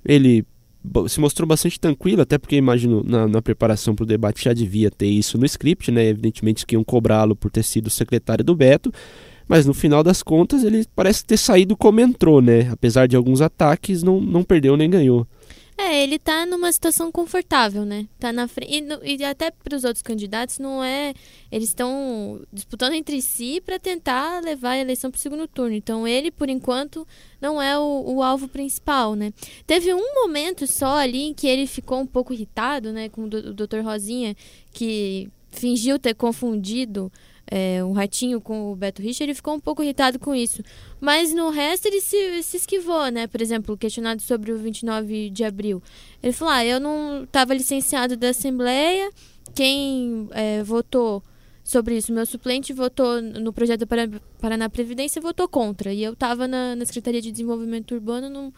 Ele 0.05 0.45
se 1.07 1.19
mostrou 1.19 1.47
bastante 1.47 1.79
tranquilo, 1.79 2.21
até 2.21 2.37
porque 2.37 2.55
imagino 2.55 3.03
na, 3.03 3.27
na 3.27 3.41
preparação 3.41 3.95
para 3.95 4.03
o 4.03 4.07
debate 4.07 4.43
já 4.43 4.53
devia 4.53 4.91
ter 4.91 5.07
isso 5.07 5.37
no 5.37 5.45
script, 5.45 5.91
né? 5.91 6.07
Evidentemente 6.07 6.65
que 6.65 6.75
iam 6.75 6.83
cobrá-lo 6.83 7.35
por 7.35 7.49
ter 7.49 7.63
sido 7.63 7.89
secretário 7.89 8.43
do 8.43 8.55
Beto, 8.55 8.91
mas 9.47 9.65
no 9.65 9.73
final 9.73 10.03
das 10.03 10.21
contas 10.21 10.63
ele 10.63 10.85
parece 10.95 11.25
ter 11.25 11.37
saído 11.37 11.75
como 11.77 11.99
entrou, 11.99 12.41
né? 12.41 12.69
Apesar 12.71 13.07
de 13.07 13.15
alguns 13.15 13.41
ataques, 13.41 14.03
não, 14.03 14.19
não 14.19 14.43
perdeu 14.43 14.75
nem 14.75 14.89
ganhou. 14.89 15.27
É, 15.85 16.01
ele 16.01 16.17
tá 16.17 16.45
numa 16.45 16.71
situação 16.71 17.11
confortável, 17.11 17.83
né? 17.83 18.07
Tá 18.17 18.31
na 18.31 18.47
frente. 18.47 18.71
E, 19.03 19.17
e 19.17 19.23
até 19.25 19.51
para 19.51 19.75
os 19.75 19.83
outros 19.83 20.01
candidatos, 20.01 20.57
não 20.57 20.81
é. 20.81 21.13
Eles 21.51 21.69
estão 21.69 22.41
disputando 22.53 22.93
entre 22.93 23.21
si 23.21 23.61
para 23.65 23.77
tentar 23.77 24.41
levar 24.41 24.71
a 24.71 24.79
eleição 24.79 25.11
para 25.11 25.17
o 25.17 25.21
segundo 25.21 25.45
turno. 25.45 25.75
Então, 25.75 26.07
ele, 26.07 26.31
por 26.31 26.49
enquanto, 26.49 27.05
não 27.41 27.61
é 27.61 27.77
o, 27.77 28.03
o, 28.15 28.23
alvo 28.23 28.47
principal, 28.47 29.13
né? 29.13 29.33
Teve 29.67 29.93
um 29.93 30.13
momento 30.15 30.65
só 30.67 30.95
ali 30.97 31.23
em 31.23 31.33
que 31.33 31.47
ele 31.47 31.67
ficou 31.67 31.99
um 31.99 32.07
pouco 32.07 32.31
irritado, 32.31 32.93
né? 32.93 33.09
Com 33.09 33.25
o, 33.25 33.29
Dr. 33.29 33.81
Rosinha, 33.83 34.37
que 34.71 35.29
fingiu 35.51 35.99
ter 35.99 36.15
confundido 36.15 37.11
é, 37.55 37.83
um 37.83 37.91
ratinho 37.91 38.41
com 38.41 38.71
o 38.71 38.75
Beto 38.75 38.99
Richa, 38.99 39.23
ele 39.23 39.35
ficou 39.35 39.53
um 39.53 39.59
pouco 39.59 39.83
irritado 39.83 40.17
com 40.17 40.33
isso. 40.33 40.63
Mas 40.99 41.31
no 41.31 41.51
resto 41.51 41.85
ele 41.85 42.01
se, 42.01 42.41
se 42.41 42.57
esquivou, 42.57 43.11
né? 43.11 43.27
Por 43.27 43.43
exemplo, 43.43 43.77
questionado 43.77 44.23
sobre 44.23 44.51
o 44.51 44.57
29 44.57 45.29
de 45.29 45.43
abril. 45.43 45.79
Ele 46.23 46.33
falou: 46.33 46.51
ah, 46.51 46.65
eu 46.65 46.79
não 46.79 47.25
estava 47.25 47.53
licenciado 47.53 48.17
da 48.17 48.29
Assembleia, 48.29 49.07
quem 49.53 50.27
é, 50.31 50.63
votou 50.63 51.21
sobre 51.63 51.95
isso, 51.95 52.11
meu 52.11 52.25
suplente 52.25 52.73
votou 52.73 53.21
no 53.21 53.53
projeto 53.53 53.81
do 53.81 53.87
Paraná 54.41 54.67
Previdência 54.67 55.21
votou 55.21 55.47
contra. 55.47 55.93
E 55.93 56.03
eu 56.03 56.13
estava 56.13 56.47
na, 56.47 56.75
na 56.75 56.85
Secretaria 56.87 57.21
de 57.21 57.31
Desenvolvimento 57.31 57.93
Urbano, 57.93 58.29
não 58.29 58.51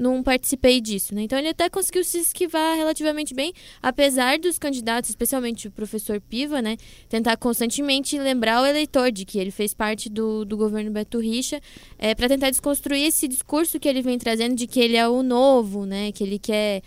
não 0.00 0.22
participei 0.22 0.80
disso, 0.80 1.14
né? 1.14 1.22
Então 1.22 1.38
ele 1.38 1.48
até 1.48 1.68
conseguiu 1.68 2.02
se 2.02 2.18
esquivar 2.18 2.76
relativamente 2.76 3.34
bem, 3.34 3.52
apesar 3.82 4.38
dos 4.38 4.58
candidatos, 4.58 5.10
especialmente 5.10 5.68
o 5.68 5.70
professor 5.70 6.20
Piva, 6.20 6.62
né, 6.62 6.78
tentar 7.08 7.36
constantemente 7.36 8.18
lembrar 8.18 8.62
o 8.62 8.66
eleitor 8.66 9.12
de 9.12 9.26
que 9.26 9.38
ele 9.38 9.50
fez 9.50 9.74
parte 9.74 10.08
do, 10.08 10.44
do 10.44 10.56
governo 10.56 10.90
Beto 10.90 11.18
Richa, 11.18 11.60
é, 11.98 12.14
para 12.14 12.28
tentar 12.28 12.48
desconstruir 12.48 13.06
esse 13.06 13.28
discurso 13.28 13.78
que 13.78 13.88
ele 13.88 14.00
vem 14.00 14.18
trazendo 14.18 14.54
de 14.54 14.66
que 14.66 14.80
ele 14.80 14.96
é 14.96 15.06
o 15.06 15.22
novo, 15.22 15.84
né, 15.84 16.10
que 16.12 16.24
ele 16.24 16.38
quer 16.38 16.82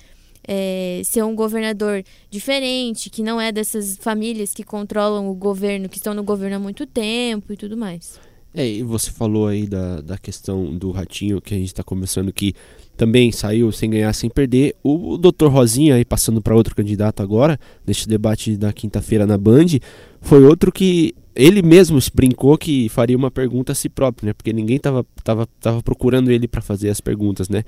é, 0.47 1.01
ser 1.05 1.23
um 1.23 1.35
governador 1.35 2.03
diferente, 2.31 3.11
que 3.11 3.21
não 3.21 3.39
é 3.39 3.51
dessas 3.51 3.95
famílias 3.97 4.53
que 4.53 4.63
controlam 4.63 5.29
o 5.29 5.35
governo, 5.35 5.87
que 5.87 5.97
estão 5.97 6.15
no 6.15 6.23
governo 6.23 6.55
há 6.55 6.59
muito 6.59 6.87
tempo 6.87 7.53
e 7.53 7.57
tudo 7.57 7.77
mais. 7.77 8.19
É, 8.55 8.67
e 8.67 8.83
você 8.83 9.09
falou 9.09 9.47
aí 9.47 9.65
da, 9.65 10.01
da 10.01 10.17
questão 10.17 10.77
do 10.77 10.91
ratinho 10.91 11.41
que 11.41 11.55
a 11.55 11.57
gente 11.57 11.67
está 11.67 11.83
conversando 11.83 12.31
que 12.31 12.53
também 12.95 13.31
saiu 13.31 13.71
sem 13.71 13.89
ganhar, 13.89 14.13
sem 14.13 14.29
perder. 14.29 14.75
O, 14.83 15.17
Dr. 15.17 15.47
Rosinha, 15.47 15.95
aí 15.95 16.05
passando 16.05 16.41
para 16.41 16.55
outro 16.55 16.75
candidato 16.75 17.21
agora, 17.23 17.59
neste 17.85 18.07
debate 18.07 18.55
da 18.55 18.71
quinta-feira 18.71 19.25
na 19.25 19.37
Band, 19.37 19.79
foi 20.21 20.43
outro 20.43 20.71
que 20.71 21.15
ele 21.35 21.61
mesmo 21.61 21.97
brincou 22.13 22.57
que 22.57 22.87
faria 22.89 23.17
uma 23.17 23.31
pergunta 23.31 23.71
a 23.71 23.75
si 23.75 23.89
próprio, 23.89 24.27
né? 24.27 24.33
Porque 24.33 24.53
ninguém 24.53 24.77
estava 24.77 25.05
tava, 25.23 25.47
tava 25.59 25.81
procurando 25.81 26.31
ele 26.31 26.47
para 26.47 26.61
fazer 26.61 26.89
as 26.89 27.01
perguntas, 27.01 27.49
né? 27.49 27.63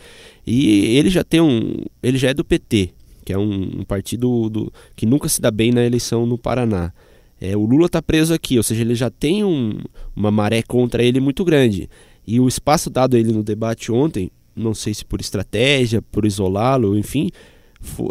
E 0.45 0.95
ele 0.97 1.09
já 1.09 1.23
tem 1.23 1.41
um, 1.41 1.77
ele 2.03 2.17
já 2.17 2.29
é 2.29 2.33
do 2.33 2.45
PT, 2.45 2.91
que 3.25 3.33
é 3.33 3.37
um, 3.37 3.79
um 3.79 3.83
partido 3.83 4.49
do, 4.49 4.71
que 4.95 5.05
nunca 5.05 5.27
se 5.27 5.41
dá 5.41 5.49
bem 5.49 5.71
na 5.71 5.83
eleição 5.83 6.25
no 6.25 6.37
Paraná. 6.37 6.93
É, 7.41 7.57
o 7.57 7.65
Lula 7.65 7.87
está 7.87 8.01
preso 8.01 8.33
aqui, 8.33 8.57
ou 8.57 8.63
seja, 8.63 8.81
ele 8.81 8.95
já 8.95 9.09
tem 9.09 9.43
um, 9.43 9.79
uma 10.15 10.31
maré 10.31 10.61
contra 10.61 11.03
ele 11.03 11.19
muito 11.19 11.43
grande. 11.43 11.89
E 12.25 12.39
o 12.39 12.47
espaço 12.47 12.89
dado 12.89 13.15
a 13.15 13.19
ele 13.19 13.31
no 13.31 13.43
debate 13.43 13.91
ontem 13.91 14.31
não 14.55 14.73
sei 14.73 14.93
se 14.93 15.03
por 15.03 15.19
estratégia, 15.19 16.01
por 16.01 16.25
isolá-lo, 16.25 16.97
enfim, 16.97 17.29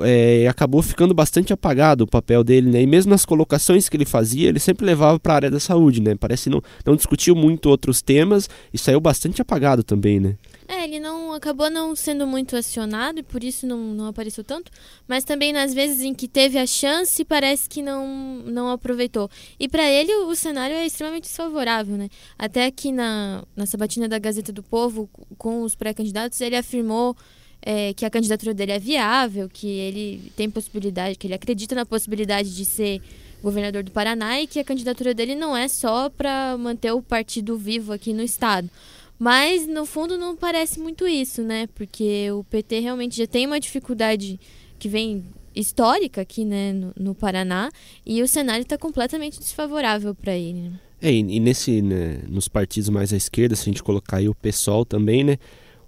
é, 0.02 0.46
acabou 0.48 0.82
ficando 0.82 1.14
bastante 1.14 1.52
apagado 1.52 2.04
o 2.04 2.06
papel 2.06 2.44
dele, 2.44 2.70
né? 2.70 2.82
E 2.82 2.86
mesmo 2.86 3.10
nas 3.10 3.24
colocações 3.24 3.88
que 3.88 3.96
ele 3.96 4.04
fazia, 4.04 4.48
ele 4.48 4.60
sempre 4.60 4.86
levava 4.86 5.18
para 5.18 5.32
a 5.32 5.36
área 5.36 5.50
da 5.50 5.60
saúde, 5.60 6.00
né? 6.00 6.14
Parece 6.14 6.48
não 6.48 6.62
não 6.84 6.94
discutiu 6.96 7.34
muito 7.34 7.68
outros 7.68 8.00
temas 8.00 8.48
e 8.72 8.78
saiu 8.78 9.00
bastante 9.00 9.42
apagado 9.42 9.82
também, 9.82 10.20
né? 10.20 10.36
É, 10.68 10.84
ele 10.84 11.00
não 11.00 11.23
acabou 11.34 11.70
não 11.70 11.94
sendo 11.94 12.26
muito 12.26 12.56
acionado 12.56 13.20
e 13.20 13.22
por 13.22 13.42
isso 13.42 13.66
não, 13.66 13.78
não 13.78 14.06
apareceu 14.06 14.42
tanto, 14.42 14.70
mas 15.06 15.24
também 15.24 15.52
nas 15.52 15.74
vezes 15.74 16.00
em 16.00 16.14
que 16.14 16.26
teve 16.26 16.58
a 16.58 16.66
chance 16.66 17.24
parece 17.24 17.68
que 17.68 17.82
não, 17.82 18.06
não 18.44 18.70
aproveitou. 18.70 19.30
E 19.58 19.68
para 19.68 19.88
ele 19.88 20.12
o 20.14 20.34
cenário 20.34 20.76
é 20.76 20.86
extremamente 20.86 21.24
desfavorável, 21.24 21.96
né? 21.96 22.08
Até 22.38 22.66
aqui 22.66 22.92
na, 22.92 23.44
na 23.54 23.66
sabatina 23.66 24.08
da 24.08 24.18
Gazeta 24.18 24.52
do 24.52 24.62
Povo, 24.62 25.08
com 25.36 25.62
os 25.62 25.74
pré-candidatos, 25.74 26.40
ele 26.40 26.56
afirmou 26.56 27.16
é, 27.60 27.94
que 27.94 28.04
a 28.04 28.10
candidatura 28.10 28.52
dele 28.52 28.72
é 28.72 28.78
viável, 28.78 29.48
que 29.48 29.66
ele 29.66 30.32
tem 30.36 30.50
possibilidade, 30.50 31.16
que 31.16 31.26
ele 31.26 31.34
acredita 31.34 31.74
na 31.74 31.86
possibilidade 31.86 32.54
de 32.54 32.64
ser 32.64 33.00
governador 33.42 33.82
do 33.82 33.90
Paraná 33.90 34.40
e 34.40 34.46
que 34.46 34.58
a 34.58 34.64
candidatura 34.64 35.12
dele 35.12 35.34
não 35.34 35.56
é 35.56 35.68
só 35.68 36.08
para 36.08 36.56
manter 36.58 36.92
o 36.92 37.02
partido 37.02 37.56
vivo 37.58 37.92
aqui 37.92 38.12
no 38.12 38.22
estado. 38.22 38.70
Mas, 39.18 39.66
no 39.66 39.86
fundo, 39.86 40.18
não 40.18 40.36
parece 40.36 40.80
muito 40.80 41.06
isso, 41.06 41.42
né? 41.42 41.68
Porque 41.74 42.30
o 42.32 42.44
PT 42.44 42.80
realmente 42.80 43.16
já 43.16 43.26
tem 43.26 43.46
uma 43.46 43.60
dificuldade 43.60 44.38
que 44.78 44.88
vem 44.88 45.24
histórica 45.54 46.20
aqui, 46.20 46.44
né, 46.44 46.72
no, 46.72 46.92
no 46.98 47.14
Paraná, 47.14 47.70
e 48.04 48.20
o 48.22 48.28
cenário 48.28 48.62
está 48.62 48.76
completamente 48.76 49.38
desfavorável 49.38 50.14
para 50.14 50.34
ele. 50.36 50.62
Né? 50.62 50.72
É, 51.00 51.12
e, 51.12 51.40
nesse, 51.40 51.80
né, 51.80 52.22
nos 52.28 52.48
partidos 52.48 52.88
mais 52.88 53.12
à 53.12 53.16
esquerda, 53.16 53.54
se 53.54 53.62
a 53.62 53.64
gente 53.66 53.82
colocar 53.82 54.16
aí 54.16 54.28
o 54.28 54.34
PSOL 54.34 54.84
também, 54.84 55.22
né, 55.22 55.38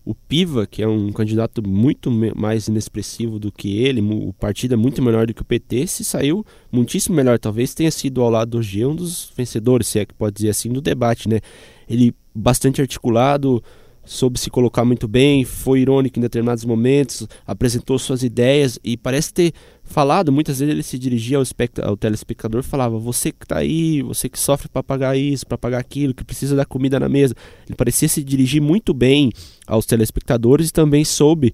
o 0.04 0.14
Piva, 0.14 0.68
que 0.68 0.82
é 0.82 0.86
um 0.86 1.10
candidato 1.10 1.66
muito 1.68 2.12
mais 2.36 2.68
inexpressivo 2.68 3.40
do 3.40 3.50
que 3.50 3.78
ele, 3.78 4.00
o 4.00 4.32
partido 4.32 4.74
é 4.74 4.76
muito 4.76 5.02
menor 5.02 5.26
do 5.26 5.34
que 5.34 5.42
o 5.42 5.44
PT, 5.44 5.88
se 5.88 6.04
saiu 6.04 6.46
muitíssimo 6.70 7.16
melhor. 7.16 7.40
Talvez 7.40 7.74
tenha 7.74 7.90
sido 7.90 8.22
ao 8.22 8.30
lado 8.30 8.52
do 8.52 8.62
G 8.62 8.86
um 8.86 8.94
dos 8.94 9.32
vencedores, 9.36 9.88
se 9.88 9.98
é 9.98 10.06
que 10.06 10.14
pode 10.14 10.36
dizer 10.36 10.50
assim, 10.50 10.72
do 10.72 10.80
debate, 10.80 11.28
né? 11.28 11.40
Ele 11.88 12.14
bastante 12.34 12.80
articulado, 12.80 13.62
soube 14.06 14.38
se 14.38 14.48
colocar 14.48 14.84
muito 14.84 15.08
bem, 15.08 15.44
foi 15.44 15.80
irônico 15.80 16.18
em 16.18 16.22
determinados 16.22 16.64
momentos, 16.64 17.26
apresentou 17.46 17.98
suas 17.98 18.22
ideias 18.22 18.78
e 18.82 18.96
parece 18.96 19.34
ter 19.34 19.52
falado, 19.82 20.32
muitas 20.32 20.60
vezes 20.60 20.72
ele 20.72 20.82
se 20.82 20.98
dirigia 20.98 21.38
ao, 21.38 21.44
ao 21.82 21.96
telespectador 21.96 22.60
e 22.60 22.64
falava, 22.64 22.98
você 22.98 23.32
que 23.32 23.44
está 23.44 23.58
aí, 23.58 24.02
você 24.02 24.28
que 24.28 24.38
sofre 24.38 24.68
para 24.68 24.82
pagar 24.82 25.16
isso, 25.16 25.46
para 25.46 25.58
pagar 25.58 25.78
aquilo, 25.78 26.14
que 26.14 26.24
precisa 26.24 26.54
da 26.54 26.64
comida 26.64 26.98
na 26.98 27.08
mesa. 27.08 27.34
Ele 27.66 27.76
parecia 27.76 28.08
se 28.08 28.22
dirigir 28.22 28.62
muito 28.62 28.94
bem 28.94 29.30
aos 29.66 29.84
telespectadores 29.84 30.68
e 30.68 30.72
também 30.72 31.04
soube 31.04 31.52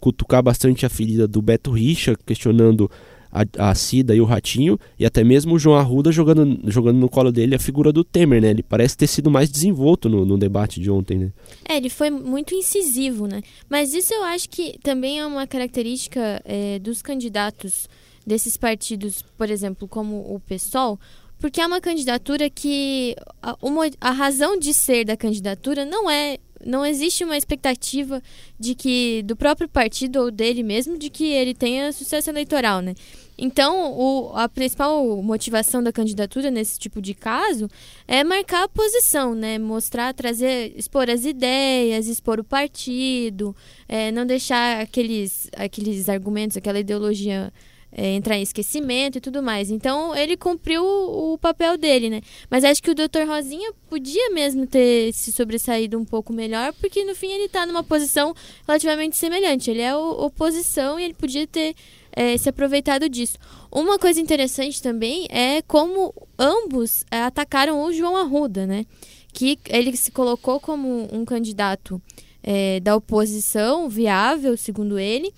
cutucar 0.00 0.42
bastante 0.42 0.84
a 0.84 0.88
ferida 0.88 1.28
do 1.28 1.40
Beto 1.40 1.70
Richa, 1.70 2.16
questionando 2.26 2.90
a, 3.32 3.70
a 3.70 3.74
Cida 3.74 4.14
e 4.14 4.20
o 4.20 4.24
Ratinho, 4.24 4.78
e 4.98 5.06
até 5.06 5.24
mesmo 5.24 5.54
o 5.54 5.58
João 5.58 5.76
Arruda 5.76 6.12
jogando, 6.12 6.60
jogando 6.70 6.98
no 6.98 7.08
colo 7.08 7.32
dele 7.32 7.54
a 7.54 7.58
figura 7.58 7.90
do 7.90 8.04
Temer, 8.04 8.42
né? 8.42 8.50
Ele 8.50 8.62
parece 8.62 8.96
ter 8.96 9.06
sido 9.06 9.30
mais 9.30 9.50
desenvolto 9.50 10.08
no, 10.08 10.24
no 10.26 10.36
debate 10.36 10.78
de 10.78 10.90
ontem, 10.90 11.18
né? 11.18 11.32
É, 11.66 11.76
ele 11.76 11.88
foi 11.88 12.10
muito 12.10 12.54
incisivo, 12.54 13.26
né? 13.26 13.40
Mas 13.68 13.94
isso 13.94 14.12
eu 14.12 14.22
acho 14.24 14.50
que 14.50 14.78
também 14.82 15.18
é 15.18 15.26
uma 15.26 15.46
característica 15.46 16.42
é, 16.44 16.78
dos 16.78 17.00
candidatos 17.00 17.88
desses 18.26 18.56
partidos, 18.56 19.24
por 19.36 19.50
exemplo, 19.50 19.88
como 19.88 20.16
o 20.16 20.38
PSOL, 20.40 20.98
porque 21.38 21.60
é 21.60 21.66
uma 21.66 21.80
candidatura 21.80 22.48
que 22.48 23.16
a, 23.42 23.56
uma, 23.60 23.90
a 24.00 24.10
razão 24.10 24.56
de 24.58 24.72
ser 24.72 25.04
da 25.04 25.16
candidatura 25.16 25.84
não 25.84 26.08
é 26.08 26.38
não 26.64 26.84
existe 26.84 27.24
uma 27.24 27.36
expectativa 27.36 28.22
de 28.58 28.74
que 28.74 29.22
do 29.24 29.36
próprio 29.36 29.68
partido 29.68 30.20
ou 30.20 30.30
dele 30.30 30.62
mesmo 30.62 30.98
de 30.98 31.10
que 31.10 31.24
ele 31.24 31.54
tenha 31.54 31.92
sucesso 31.92 32.30
eleitoral, 32.30 32.80
né? 32.80 32.94
Então, 33.36 33.92
o, 33.98 34.30
a 34.36 34.48
principal 34.48 35.04
motivação 35.22 35.82
da 35.82 35.92
candidatura 35.92 36.50
nesse 36.50 36.78
tipo 36.78 37.00
de 37.00 37.14
caso 37.14 37.68
é 38.06 38.22
marcar 38.22 38.64
a 38.64 38.68
posição, 38.68 39.34
né? 39.34 39.58
Mostrar, 39.58 40.14
trazer, 40.14 40.72
expor 40.76 41.10
as 41.10 41.24
ideias, 41.24 42.06
expor 42.06 42.38
o 42.38 42.44
partido, 42.44 43.56
é, 43.88 44.12
não 44.12 44.26
deixar 44.26 44.80
aqueles, 44.80 45.48
aqueles 45.56 46.08
argumentos, 46.08 46.56
aquela 46.56 46.78
ideologia 46.78 47.52
é, 47.92 48.14
entrar 48.14 48.36
em 48.36 48.42
esquecimento 48.42 49.18
e 49.18 49.20
tudo 49.20 49.42
mais. 49.42 49.70
Então 49.70 50.14
ele 50.16 50.36
cumpriu 50.36 50.82
o, 50.82 51.34
o, 51.34 51.38
papel 51.38 51.76
dele, 51.76 52.08
né? 52.08 52.22
Mas 52.50 52.64
acho 52.64 52.82
que 52.82 52.90
o 52.90 52.94
Dr. 52.94 53.26
Rosinha 53.26 53.72
podia 53.88 54.30
mesmo 54.30 54.66
ter 54.66 55.12
se 55.12 55.30
sobressaído 55.30 55.98
um 55.98 56.04
pouco 56.04 56.32
melhor, 56.32 56.72
porque 56.74 57.04
no 57.04 57.14
fim 57.14 57.30
ele 57.30 57.44
está 57.44 57.66
numa 57.66 57.84
posição 57.84 58.34
relativamente 58.66 59.16
semelhante. 59.16 59.70
Ele 59.70 59.82
é 59.82 59.94
o, 59.94 60.24
oposição 60.24 60.98
e 60.98 61.04
ele 61.04 61.14
podia 61.14 61.46
ter 61.46 61.74
é, 62.10 62.36
se 62.38 62.48
aproveitado 62.48 63.08
disso. 63.08 63.36
Uma 63.70 63.98
coisa 63.98 64.20
interessante 64.20 64.82
também 64.82 65.26
é 65.30 65.60
como 65.62 66.14
ambos 66.38 67.04
é, 67.10 67.22
atacaram 67.22 67.84
o 67.84 67.92
João 67.92 68.16
Arruda, 68.16 68.66
né? 68.66 68.86
Que 69.32 69.58
ele 69.68 69.96
se 69.96 70.10
colocou 70.10 70.60
como 70.60 71.08
um 71.12 71.24
candidato 71.24 72.00
é, 72.42 72.80
da 72.80 72.96
oposição 72.96 73.88
viável, 73.88 74.56
segundo 74.56 74.98
ele 74.98 75.32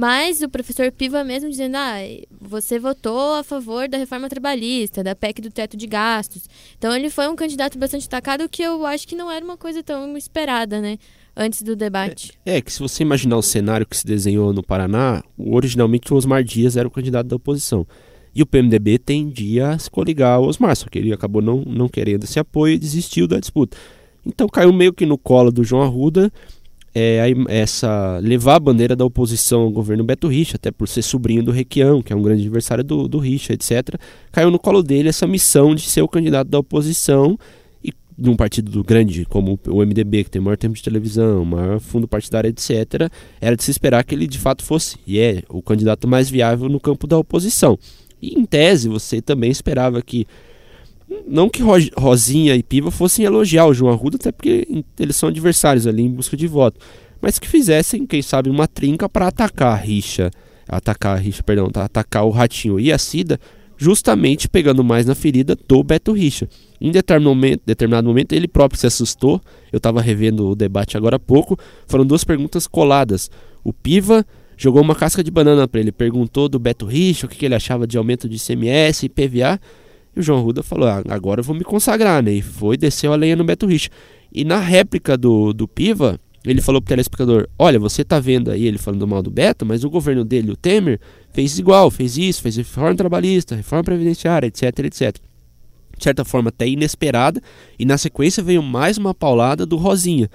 mas 0.00 0.40
o 0.40 0.48
professor 0.48 0.90
Piva 0.90 1.22
mesmo 1.22 1.50
dizendo, 1.50 1.76
ah, 1.76 1.98
você 2.40 2.78
votou 2.78 3.34
a 3.34 3.44
favor 3.44 3.86
da 3.86 3.98
reforma 3.98 4.30
trabalhista, 4.30 5.04
da 5.04 5.14
PEC 5.14 5.42
do 5.42 5.50
teto 5.50 5.76
de 5.76 5.86
gastos. 5.86 6.48
Então 6.78 6.96
ele 6.96 7.10
foi 7.10 7.28
um 7.28 7.36
candidato 7.36 7.78
bastante 7.78 8.06
atacado 8.06 8.48
que 8.48 8.62
eu 8.62 8.86
acho 8.86 9.06
que 9.06 9.14
não 9.14 9.30
era 9.30 9.44
uma 9.44 9.58
coisa 9.58 9.82
tão 9.82 10.16
esperada, 10.16 10.80
né? 10.80 10.96
Antes 11.36 11.60
do 11.60 11.76
debate. 11.76 12.32
É, 12.46 12.56
é 12.56 12.60
que 12.62 12.72
se 12.72 12.80
você 12.80 13.02
imaginar 13.02 13.36
o 13.36 13.42
cenário 13.42 13.86
que 13.86 13.94
se 13.94 14.06
desenhou 14.06 14.54
no 14.54 14.62
Paraná, 14.62 15.22
originalmente 15.38 16.14
o 16.14 16.16
Osmar 16.16 16.42
Dias 16.42 16.78
era 16.78 16.88
o 16.88 16.90
candidato 16.90 17.26
da 17.26 17.36
oposição. 17.36 17.86
E 18.34 18.40
o 18.40 18.46
PMDB 18.46 18.98
tendia 18.98 19.68
a 19.68 19.78
se 19.78 19.90
coligar 19.90 20.36
ao 20.36 20.44
Osmar, 20.44 20.74
só 20.76 20.88
que 20.88 20.98
ele 20.98 21.12
acabou 21.12 21.42
não, 21.42 21.62
não 21.66 21.90
querendo 21.90 22.24
esse 22.24 22.38
apoio 22.38 22.72
e 22.72 22.78
desistiu 22.78 23.26
da 23.26 23.38
disputa. 23.38 23.76
Então 24.24 24.48
caiu 24.48 24.72
meio 24.72 24.92
que 24.92 25.06
no 25.06 25.16
colo 25.16 25.50
do 25.50 25.64
João 25.64 25.82
Arruda 25.82 26.30
é, 26.94 27.32
essa 27.48 28.18
levar 28.22 28.56
a 28.56 28.60
bandeira 28.60 28.96
da 28.96 29.04
oposição 29.04 29.62
ao 29.62 29.70
governo 29.70 30.04
Beto 30.04 30.28
Richa, 30.28 30.56
até 30.56 30.70
por 30.70 30.88
ser 30.88 31.02
sobrinho 31.02 31.42
do 31.42 31.52
Requião, 31.52 32.02
que 32.02 32.12
é 32.12 32.16
um 32.16 32.22
grande 32.22 32.42
adversário 32.42 32.82
do, 32.82 33.06
do 33.06 33.18
Richa, 33.18 33.52
etc. 33.52 33.94
Caiu 34.32 34.50
no 34.50 34.58
colo 34.58 34.82
dele 34.82 35.08
essa 35.08 35.26
missão 35.26 35.74
de 35.74 35.82
ser 35.82 36.02
o 36.02 36.08
candidato 36.08 36.48
da 36.48 36.58
oposição 36.58 37.38
e 37.82 37.92
de 38.18 38.28
um 38.28 38.36
partido 38.36 38.82
grande 38.82 39.24
como 39.24 39.58
o 39.68 39.84
MDB, 39.84 40.24
que 40.24 40.30
tem 40.30 40.42
maior 40.42 40.56
tempo 40.56 40.74
de 40.74 40.82
televisão, 40.82 41.44
maior 41.44 41.78
fundo 41.78 42.08
partidário, 42.08 42.48
etc. 42.48 43.10
Era 43.40 43.56
de 43.56 43.62
se 43.62 43.70
esperar 43.70 44.04
que 44.04 44.14
ele 44.14 44.26
de 44.26 44.38
fato 44.38 44.64
fosse, 44.64 44.96
e 45.06 45.20
é, 45.20 45.42
o 45.48 45.62
candidato 45.62 46.08
mais 46.08 46.28
viável 46.28 46.68
no 46.68 46.80
campo 46.80 47.06
da 47.06 47.16
oposição. 47.16 47.78
E 48.20 48.38
em 48.38 48.44
tese, 48.44 48.88
você 48.88 49.22
também 49.22 49.50
esperava 49.50 50.02
que 50.02 50.26
Não 51.26 51.48
que 51.48 51.62
Rosinha 51.96 52.54
e 52.54 52.62
Piva 52.62 52.90
fossem 52.90 53.24
elogiar 53.24 53.66
o 53.66 53.74
João 53.74 53.92
Arruda, 53.92 54.16
até 54.16 54.30
porque 54.30 54.84
eles 54.98 55.16
são 55.16 55.28
adversários 55.28 55.86
ali 55.86 56.02
em 56.02 56.10
busca 56.10 56.36
de 56.36 56.46
voto, 56.46 56.78
mas 57.20 57.38
que 57.38 57.48
fizessem, 57.48 58.06
quem 58.06 58.22
sabe, 58.22 58.48
uma 58.48 58.68
trinca 58.68 59.08
para 59.08 59.26
atacar 59.26 59.72
a 59.72 59.76
rixa, 59.76 60.30
atacar 60.68 61.16
a 61.16 61.20
rixa, 61.20 61.42
perdão, 61.42 61.68
tá, 61.68 61.84
atacar 61.84 62.24
o 62.24 62.30
Ratinho 62.30 62.78
e 62.78 62.92
a 62.92 62.98
Cida, 62.98 63.40
justamente 63.76 64.46
pegando 64.46 64.84
mais 64.84 65.06
na 65.06 65.14
ferida 65.14 65.56
do 65.66 65.82
Beto 65.82 66.12
Richa. 66.12 66.46
Em 66.78 66.90
determinado 66.90 67.34
momento, 67.34 67.62
determinado 67.64 68.06
momento 68.06 68.34
ele 68.34 68.46
próprio 68.46 68.78
se 68.78 68.86
assustou. 68.86 69.40
Eu 69.72 69.78
estava 69.78 70.02
revendo 70.02 70.50
o 70.50 70.54
debate 70.54 70.98
agora 70.98 71.16
há 71.16 71.18
pouco. 71.18 71.58
Foram 71.86 72.04
duas 72.04 72.22
perguntas 72.22 72.66
coladas. 72.66 73.30
O 73.64 73.72
Piva 73.72 74.24
jogou 74.54 74.82
uma 74.82 74.94
casca 74.94 75.24
de 75.24 75.30
banana 75.30 75.66
para 75.66 75.80
ele, 75.80 75.90
perguntou 75.90 76.46
do 76.46 76.58
Beto 76.58 76.84
Richa 76.84 77.24
o 77.24 77.28
que, 77.28 77.38
que 77.38 77.46
ele 77.46 77.54
achava 77.54 77.86
de 77.86 77.96
aumento 77.96 78.28
de 78.28 78.36
ICMS 78.36 79.06
e 79.06 79.08
PVA. 79.08 79.58
E 80.14 80.20
o 80.20 80.22
João 80.22 80.42
Ruda 80.42 80.62
falou: 80.62 80.88
ah, 80.88 81.02
agora 81.08 81.40
eu 81.40 81.44
vou 81.44 81.54
me 81.54 81.64
consagrar, 81.64 82.22
né? 82.22 82.32
E 82.32 82.42
foi, 82.42 82.76
desceu 82.76 83.12
a 83.12 83.16
lenha 83.16 83.36
no 83.36 83.44
Beto 83.44 83.66
Richa. 83.66 83.90
E 84.32 84.44
na 84.44 84.58
réplica 84.58 85.16
do, 85.16 85.52
do 85.52 85.66
Piva, 85.66 86.18
ele 86.44 86.60
falou 86.60 86.80
pro 86.80 86.88
telespectador: 86.88 87.48
Olha, 87.58 87.78
você 87.78 88.04
tá 88.04 88.18
vendo 88.18 88.50
aí 88.50 88.66
ele 88.66 88.78
falando 88.78 89.06
mal 89.06 89.22
do 89.22 89.30
Beto, 89.30 89.66
mas 89.66 89.84
o 89.84 89.90
governo 89.90 90.24
dele, 90.24 90.50
o 90.50 90.56
Temer, 90.56 90.98
fez 91.32 91.58
igual, 91.58 91.90
fez 91.90 92.16
isso, 92.16 92.42
fez 92.42 92.56
reforma 92.56 92.94
trabalhista, 92.94 93.54
reforma 93.54 93.84
previdenciária, 93.84 94.46
etc, 94.46 94.62
etc. 94.80 95.16
De 95.96 96.04
certa 96.04 96.24
forma, 96.24 96.48
até 96.48 96.66
inesperada, 96.66 97.42
e 97.78 97.84
na 97.84 97.98
sequência 97.98 98.42
veio 98.42 98.62
mais 98.62 98.96
uma 98.96 99.12
paulada 99.12 99.66
do 99.66 99.76
Rosinha. 99.76 100.30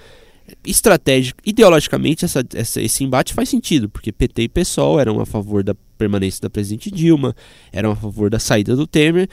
Estratégico, 0.64 1.40
ideologicamente, 1.44 2.24
essa, 2.24 2.44
essa, 2.54 2.80
esse 2.80 3.02
embate 3.02 3.34
faz 3.34 3.48
sentido, 3.48 3.88
porque 3.88 4.12
PT 4.12 4.42
e 4.42 4.48
PSOL 4.48 5.00
eram 5.00 5.18
a 5.20 5.26
favor 5.26 5.64
da 5.64 5.74
permanência 5.98 6.40
da 6.40 6.48
presidente 6.48 6.88
Dilma, 6.88 7.34
eram 7.72 7.90
a 7.90 7.96
favor 7.96 8.30
da 8.30 8.38
saída 8.38 8.76
do 8.76 8.86
Temer, 8.86 9.28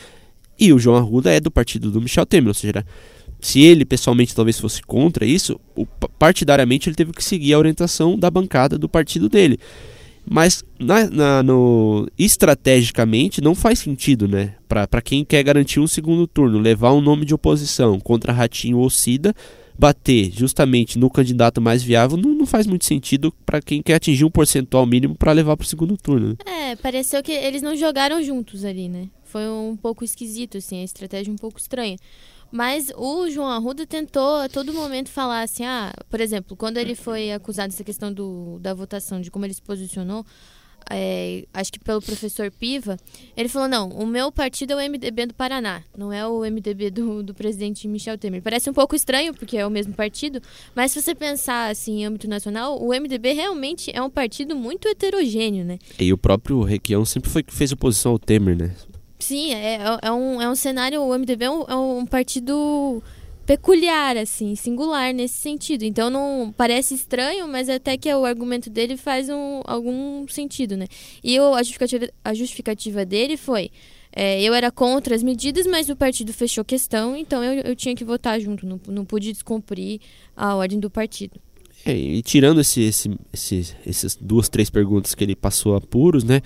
e 0.64 0.72
o 0.72 0.80
João 0.80 0.98
Arruda 0.98 1.32
é 1.32 1.40
do 1.40 1.52
partido 1.52 1.92
do 1.92 2.02
Michel 2.02 2.26
Temer, 2.26 2.48
ou 2.48 2.54
seja, 2.54 2.86
se 3.42 3.62
ele 3.62 3.84
pessoalmente 3.84 4.34
talvez 4.34 4.58
fosse 4.58 4.82
contra 4.82 5.26
isso, 5.26 5.60
partidariamente 6.18 6.88
ele 6.88 6.96
teve 6.96 7.12
que 7.12 7.24
seguir 7.24 7.54
a 7.54 7.60
orientação 7.60 8.18
da 8.18 8.32
bancada 8.32 8.78
do 8.78 8.88
partido 8.88 9.28
dele. 9.28 9.60
Mas 10.26 10.64
na, 10.80 11.10
na, 11.10 11.44
no, 11.44 12.08
estrategicamente 12.18 13.42
não 13.42 13.54
faz 13.54 13.80
sentido, 13.80 14.26
né? 14.26 14.56
Para 14.70 15.02
quem 15.02 15.26
quer 15.26 15.44
garantir 15.44 15.82
um 15.82 15.88
segundo 15.88 16.26
turno, 16.26 16.58
levar 16.60 16.94
um 16.94 17.02
nome 17.02 17.26
de 17.26 17.34
oposição 17.34 18.00
contra 18.00 18.32
Ratinho 18.32 18.78
ou 18.78 18.90
Cida, 18.90 19.36
bater 19.78 20.32
justamente 20.32 20.98
no 20.98 21.10
candidato 21.10 21.60
mais 21.60 21.84
viável 21.84 22.16
não, 22.16 22.32
não 22.32 22.46
faz 22.46 22.68
muito 22.68 22.86
sentido 22.86 23.34
para 23.46 23.62
quem 23.62 23.82
quer 23.82 23.96
atingir 23.96 24.24
um 24.24 24.30
percentual 24.30 24.86
mínimo 24.86 25.16
para 25.16 25.32
levar 25.32 25.58
para 25.58 25.66
o 25.66 25.68
segundo 25.68 25.98
turno. 25.98 26.30
Né? 26.30 26.72
É, 26.72 26.76
pareceu 26.76 27.22
que 27.22 27.32
eles 27.32 27.62
não 27.62 27.76
jogaram 27.76 28.22
juntos 28.24 28.64
ali, 28.64 28.88
né? 28.88 29.10
Foi 29.34 29.50
um 29.50 29.76
pouco 29.76 30.04
esquisito, 30.04 30.60
assim, 30.60 30.82
a 30.82 30.84
estratégia 30.84 31.34
um 31.34 31.36
pouco 31.36 31.58
estranha. 31.58 31.98
Mas 32.52 32.92
o 32.96 33.28
João 33.32 33.48
Arruda 33.48 33.84
tentou 33.84 34.36
a 34.36 34.48
todo 34.48 34.72
momento 34.72 35.10
falar 35.10 35.42
assim, 35.42 35.66
ah, 35.66 35.92
por 36.08 36.22
exemplo, 36.22 36.56
quando 36.56 36.78
ele 36.78 36.94
foi 36.94 37.32
acusado 37.32 37.70
dessa 37.70 37.84
questão 37.84 38.14
do, 38.14 38.60
da 38.60 38.76
votação, 38.76 39.20
de 39.20 39.32
como 39.32 39.44
ele 39.44 39.56
se 39.56 39.62
posicionou, 39.64 40.24
é, 40.88 41.46
acho 41.52 41.72
que 41.72 41.80
pelo 41.80 42.00
professor 42.00 42.52
Piva, 42.52 42.96
ele 43.36 43.50
falou: 43.50 43.68
não, 43.68 43.90
o 43.90 44.06
meu 44.06 44.32
partido 44.32 44.74
é 44.74 44.76
o 44.76 44.92
MDB 44.92 45.26
do 45.26 45.34
Paraná, 45.34 45.82
não 45.98 46.14
é 46.14 46.28
o 46.28 46.42
MDB 46.42 46.92
do, 46.92 47.24
do 47.24 47.34
presidente 47.34 47.88
Michel 47.88 48.20
Temer. 48.20 48.44
Parece 48.44 48.70
um 48.70 48.74
pouco 48.74 48.96
estranho, 48.96 49.34
porque 49.34 49.58
é 49.58 49.66
o 49.66 49.72
mesmo 49.72 49.96
partido, 49.96 50.40
mas 50.76 50.92
se 50.92 51.02
você 51.02 51.16
pensar 51.16 51.72
assim 51.72 52.02
em 52.02 52.06
âmbito 52.06 52.28
nacional, 52.28 52.80
o 52.80 52.90
MDB 52.90 53.34
realmente 53.34 53.90
é 53.92 54.02
um 54.02 54.12
partido 54.12 54.56
muito 54.56 54.88
heterogêneo, 54.88 55.66
né? 55.66 55.80
E 56.00 56.14
o 56.14 56.18
próprio 56.20 56.62
Requião 56.62 57.04
sempre 57.04 57.32
foi 57.32 57.42
que 57.42 57.52
fez 57.52 57.72
oposição 57.72 58.12
ao 58.12 58.20
Temer, 58.20 58.56
né? 58.56 58.76
Sim, 59.24 59.54
é, 59.54 59.76
é, 59.76 60.00
é, 60.02 60.12
um, 60.12 60.42
é 60.42 60.50
um 60.50 60.56
cenário, 60.56 61.02
o 61.02 61.18
MDB 61.18 61.46
é 61.46 61.50
um, 61.50 61.62
é 61.64 61.76
um 61.76 62.06
partido 62.06 63.02
peculiar, 63.46 64.18
assim, 64.18 64.54
singular 64.54 65.14
nesse 65.14 65.36
sentido. 65.36 65.84
Então 65.84 66.10
não 66.10 66.54
parece 66.58 66.94
estranho, 66.94 67.48
mas 67.48 67.70
até 67.70 67.98
que 67.98 68.14
o 68.14 68.26
argumento 68.26 68.70
dele 68.70 68.98
faz 68.98 69.30
um, 69.30 69.62
algum 69.64 70.28
sentido, 70.28 70.76
né? 70.76 70.88
E 71.24 71.34
eu, 71.34 71.56
a, 71.56 71.64
justificativa, 71.64 72.10
a 72.22 72.34
justificativa 72.34 73.06
dele 73.06 73.38
foi. 73.38 73.72
É, 74.14 74.42
eu 74.42 74.54
era 74.54 74.70
contra 74.70 75.16
as 75.16 75.24
medidas, 75.24 75.66
mas 75.66 75.88
o 75.88 75.96
partido 75.96 76.34
fechou 76.34 76.66
questão, 76.66 77.16
então 77.16 77.42
eu, 77.42 77.62
eu 77.62 77.76
tinha 77.78 77.96
que 77.96 78.04
votar 78.04 78.42
junto, 78.42 78.66
não, 78.66 78.80
não 78.90 79.06
pude 79.06 79.32
descumprir 79.32 80.02
a 80.36 80.54
ordem 80.54 80.82
do 80.82 80.90
partido. 80.90 81.40
É, 81.86 81.96
e 81.96 82.22
tirando 82.22 82.60
esse, 82.60 82.82
esse, 82.82 83.18
esse, 83.32 83.76
essas 83.86 84.16
duas, 84.16 84.50
três 84.50 84.70
perguntas 84.70 85.16
que 85.16 85.24
ele 85.24 85.36
passou 85.36 85.76
a 85.76 85.82
puros, 85.82 86.26
né? 86.26 86.42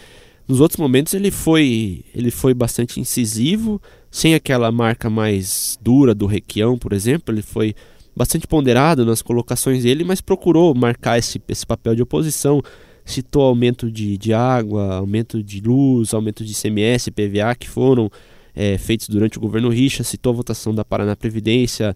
Nos 0.48 0.62
outros 0.62 0.80
momentos 0.80 1.14
ele 1.14 1.30
foi, 1.30 2.06
ele 2.16 2.32
foi 2.32 2.54
bastante 2.54 3.00
incisivo, 3.00 3.82
sem 4.10 4.34
aquela 4.34 4.72
marca 4.72 5.10
mais 5.10 5.78
dura 5.82 6.16
do 6.16 6.26
Requião, 6.26 6.78
por 6.78 6.94
exemplo. 6.94 7.34
Ele 7.34 7.42
foi 7.42 7.76
bastante 8.16 8.48
ponderado 8.48 9.06
nas 9.06 9.22
colocações 9.22 9.84
dele, 9.84 10.04
mas 10.04 10.22
procurou 10.22 10.74
marcar 10.74 11.18
esse, 11.18 11.42
esse 11.50 11.66
papel 11.66 11.96
de 11.96 12.02
oposição. 12.02 12.62
Citou 13.04 13.44
aumento 13.44 13.92
de, 13.92 14.18
de 14.18 14.34
água, 14.34 14.96
aumento 14.96 15.44
de 15.44 15.60
luz, 15.62 16.14
aumento 16.14 16.44
de 16.46 16.54
CMS, 16.54 17.10
PVA 17.10 17.54
que 17.56 17.68
foram 17.68 18.10
é, 18.56 18.78
feitos 18.78 19.08
durante 19.08 19.38
o 19.38 19.42
governo 19.42 19.70
Richa, 19.70 20.04
citou 20.04 20.32
a 20.32 20.36
votação 20.36 20.74
da 20.74 20.84
Paraná 20.84 21.16
Previdência, 21.16 21.96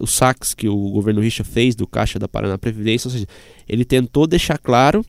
os 0.00 0.10
saques 0.10 0.52
que 0.52 0.68
o 0.68 0.90
governo 0.90 1.20
Richa 1.20 1.44
fez 1.44 1.76
do 1.76 1.86
Caixa 1.86 2.18
da 2.18 2.26
Paraná 2.26 2.58
Previdência, 2.58 3.08
ou 3.08 3.12
seja, 3.12 3.26
ele 3.68 3.84
tentou 3.84 4.26
deixar 4.26 4.58
claro 4.58 5.04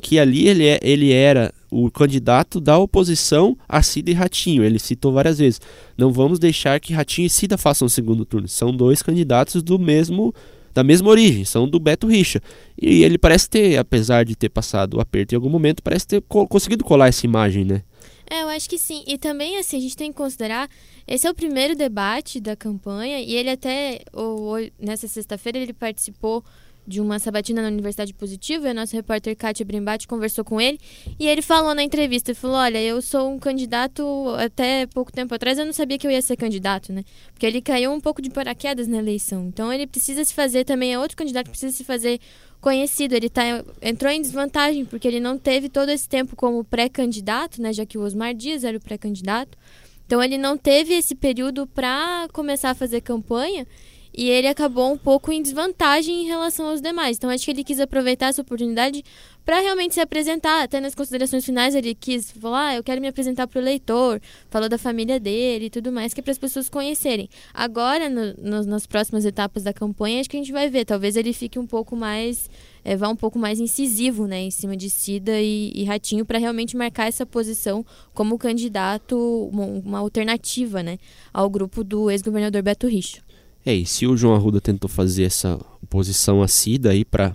que 0.00 0.18
ali 0.18 0.48
ele, 0.48 0.66
é, 0.66 0.78
ele 0.80 1.10
era 1.12 1.52
o 1.72 1.90
candidato 1.90 2.60
da 2.60 2.76
oposição 2.76 3.56
a 3.66 3.82
Cida 3.82 4.10
e 4.10 4.14
Ratinho. 4.14 4.62
Ele 4.62 4.78
citou 4.78 5.10
várias 5.10 5.38
vezes. 5.38 5.58
Não 5.96 6.12
vamos 6.12 6.38
deixar 6.38 6.78
que 6.78 6.92
Ratinho 6.92 7.26
e 7.26 7.30
Cida 7.30 7.56
façam 7.56 7.86
o 7.86 7.90
segundo 7.90 8.26
turno. 8.26 8.46
São 8.46 8.76
dois 8.76 9.00
candidatos 9.00 9.62
do 9.62 9.78
mesmo 9.78 10.34
da 10.74 10.82
mesma 10.82 11.10
origem, 11.10 11.44
são 11.44 11.68
do 11.68 11.78
Beto 11.78 12.06
Richa. 12.06 12.40
E 12.80 13.02
ele 13.04 13.18
parece 13.18 13.48
ter, 13.48 13.76
apesar 13.76 14.24
de 14.24 14.34
ter 14.34 14.48
passado 14.48 14.94
o 14.94 15.00
aperto 15.00 15.34
em 15.34 15.36
algum 15.36 15.50
momento, 15.50 15.82
parece 15.82 16.06
ter 16.06 16.22
co 16.22 16.46
conseguido 16.46 16.82
colar 16.82 17.08
essa 17.08 17.26
imagem, 17.26 17.64
né? 17.64 17.82
É, 18.30 18.42
eu 18.42 18.48
acho 18.48 18.70
que 18.70 18.78
sim. 18.78 19.04
E 19.06 19.18
também, 19.18 19.58
assim, 19.58 19.76
a 19.76 19.80
gente 19.80 19.96
tem 19.96 20.10
que 20.10 20.16
considerar, 20.16 20.70
esse 21.06 21.26
é 21.26 21.30
o 21.30 21.34
primeiro 21.34 21.76
debate 21.76 22.40
da 22.40 22.56
campanha, 22.56 23.20
e 23.20 23.34
ele 23.34 23.50
até, 23.50 24.00
ou, 24.14 24.54
nessa 24.80 25.06
sexta-feira, 25.06 25.58
ele 25.58 25.74
participou 25.74 26.42
de 26.86 27.00
uma 27.00 27.18
sabatina 27.18 27.62
na 27.62 27.68
Universidade 27.68 28.12
Positiva, 28.12 28.66
e 28.66 28.70
a 28.70 28.74
nossa 28.74 28.96
repórter 28.96 29.36
Kátia 29.36 29.64
Brimbati 29.64 30.06
conversou 30.06 30.44
com 30.44 30.60
ele, 30.60 30.78
e 31.18 31.26
ele 31.26 31.42
falou 31.42 31.74
na 31.74 31.82
entrevista, 31.82 32.34
falou, 32.34 32.56
olha, 32.56 32.80
eu 32.80 33.00
sou 33.00 33.30
um 33.30 33.38
candidato, 33.38 34.02
até 34.38 34.86
pouco 34.86 35.12
tempo 35.12 35.34
atrás 35.34 35.58
eu 35.58 35.64
não 35.64 35.72
sabia 35.72 35.98
que 35.98 36.06
eu 36.06 36.10
ia 36.10 36.20
ser 36.20 36.36
candidato, 36.36 36.92
né? 36.92 37.04
Porque 37.32 37.46
ele 37.46 37.60
caiu 37.60 37.92
um 37.92 38.00
pouco 38.00 38.20
de 38.20 38.30
paraquedas 38.30 38.88
na 38.88 38.98
eleição, 38.98 39.46
então 39.46 39.72
ele 39.72 39.86
precisa 39.86 40.24
se 40.24 40.34
fazer 40.34 40.64
também, 40.64 40.92
é 40.92 40.98
outro 40.98 41.16
candidato 41.16 41.46
que 41.46 41.52
precisa 41.52 41.76
se 41.76 41.84
fazer 41.84 42.20
conhecido, 42.60 43.14
ele 43.14 43.28
tá, 43.28 43.64
entrou 43.80 44.10
em 44.10 44.20
desvantagem, 44.20 44.84
porque 44.84 45.06
ele 45.06 45.20
não 45.20 45.36
teve 45.36 45.68
todo 45.68 45.88
esse 45.88 46.08
tempo 46.08 46.36
como 46.36 46.64
pré-candidato, 46.64 47.60
né, 47.60 47.72
já 47.72 47.84
que 47.84 47.98
o 47.98 48.02
Osmar 48.02 48.34
Dias 48.34 48.64
era 48.64 48.76
o 48.76 48.80
pré-candidato, 48.80 49.58
então 50.06 50.22
ele 50.22 50.36
não 50.36 50.58
teve 50.58 50.94
esse 50.94 51.14
período 51.14 51.66
para 51.66 52.28
começar 52.32 52.70
a 52.70 52.74
fazer 52.74 53.00
campanha, 53.00 53.66
e 54.14 54.28
ele 54.28 54.46
acabou 54.46 54.92
um 54.92 54.98
pouco 54.98 55.32
em 55.32 55.42
desvantagem 55.42 56.22
em 56.22 56.26
relação 56.26 56.68
aos 56.68 56.80
demais. 56.80 57.16
Então 57.16 57.30
acho 57.30 57.44
que 57.44 57.50
ele 57.50 57.64
quis 57.64 57.80
aproveitar 57.80 58.26
essa 58.26 58.42
oportunidade 58.42 59.02
para 59.44 59.60
realmente 59.60 59.94
se 59.94 60.00
apresentar. 60.00 60.62
Até 60.62 60.80
nas 60.80 60.94
considerações 60.94 61.44
finais 61.44 61.74
ele 61.74 61.94
quis 61.94 62.30
falar: 62.30 62.68
ah, 62.68 62.76
eu 62.76 62.82
quero 62.82 63.00
me 63.00 63.08
apresentar 63.08 63.46
para 63.46 63.60
o 63.60 63.64
leitor, 63.64 64.20
falou 64.50 64.68
da 64.68 64.78
família 64.78 65.18
dele 65.18 65.66
e 65.66 65.70
tudo 65.70 65.90
mais, 65.90 66.12
que 66.12 66.20
é 66.20 66.22
para 66.22 66.32
as 66.32 66.38
pessoas 66.38 66.68
conhecerem. 66.68 67.28
Agora, 67.54 68.08
no, 68.08 68.34
no, 68.38 68.64
nas 68.64 68.86
próximas 68.86 69.24
etapas 69.24 69.62
da 69.62 69.72
campanha, 69.72 70.20
acho 70.20 70.28
que 70.28 70.36
a 70.36 70.40
gente 70.40 70.52
vai 70.52 70.68
ver. 70.68 70.84
Talvez 70.84 71.16
ele 71.16 71.32
fique 71.32 71.58
um 71.58 71.66
pouco 71.66 71.96
mais. 71.96 72.50
É, 72.84 72.96
vá 72.96 73.08
um 73.08 73.14
pouco 73.14 73.38
mais 73.38 73.60
incisivo 73.60 74.26
né, 74.26 74.40
em 74.40 74.50
cima 74.50 74.76
de 74.76 74.90
Cida 74.90 75.40
e, 75.40 75.70
e 75.72 75.84
Ratinho 75.84 76.26
para 76.26 76.36
realmente 76.36 76.76
marcar 76.76 77.06
essa 77.06 77.24
posição 77.24 77.86
como 78.12 78.36
candidato, 78.36 79.16
uma, 79.52 79.64
uma 79.64 79.98
alternativa 80.00 80.82
né, 80.82 80.98
ao 81.32 81.48
grupo 81.48 81.84
do 81.84 82.10
ex-governador 82.10 82.60
Beto 82.60 82.88
Richo. 82.88 83.22
É, 83.64 83.74
e 83.74 83.86
se 83.86 84.06
o 84.06 84.16
João 84.16 84.34
Arruda 84.34 84.60
tentou 84.60 84.88
fazer 84.88 85.24
essa 85.24 85.58
oposição 85.82 86.42
à 86.42 86.48
Cida 86.48 86.90
aí 86.90 87.04
para 87.04 87.32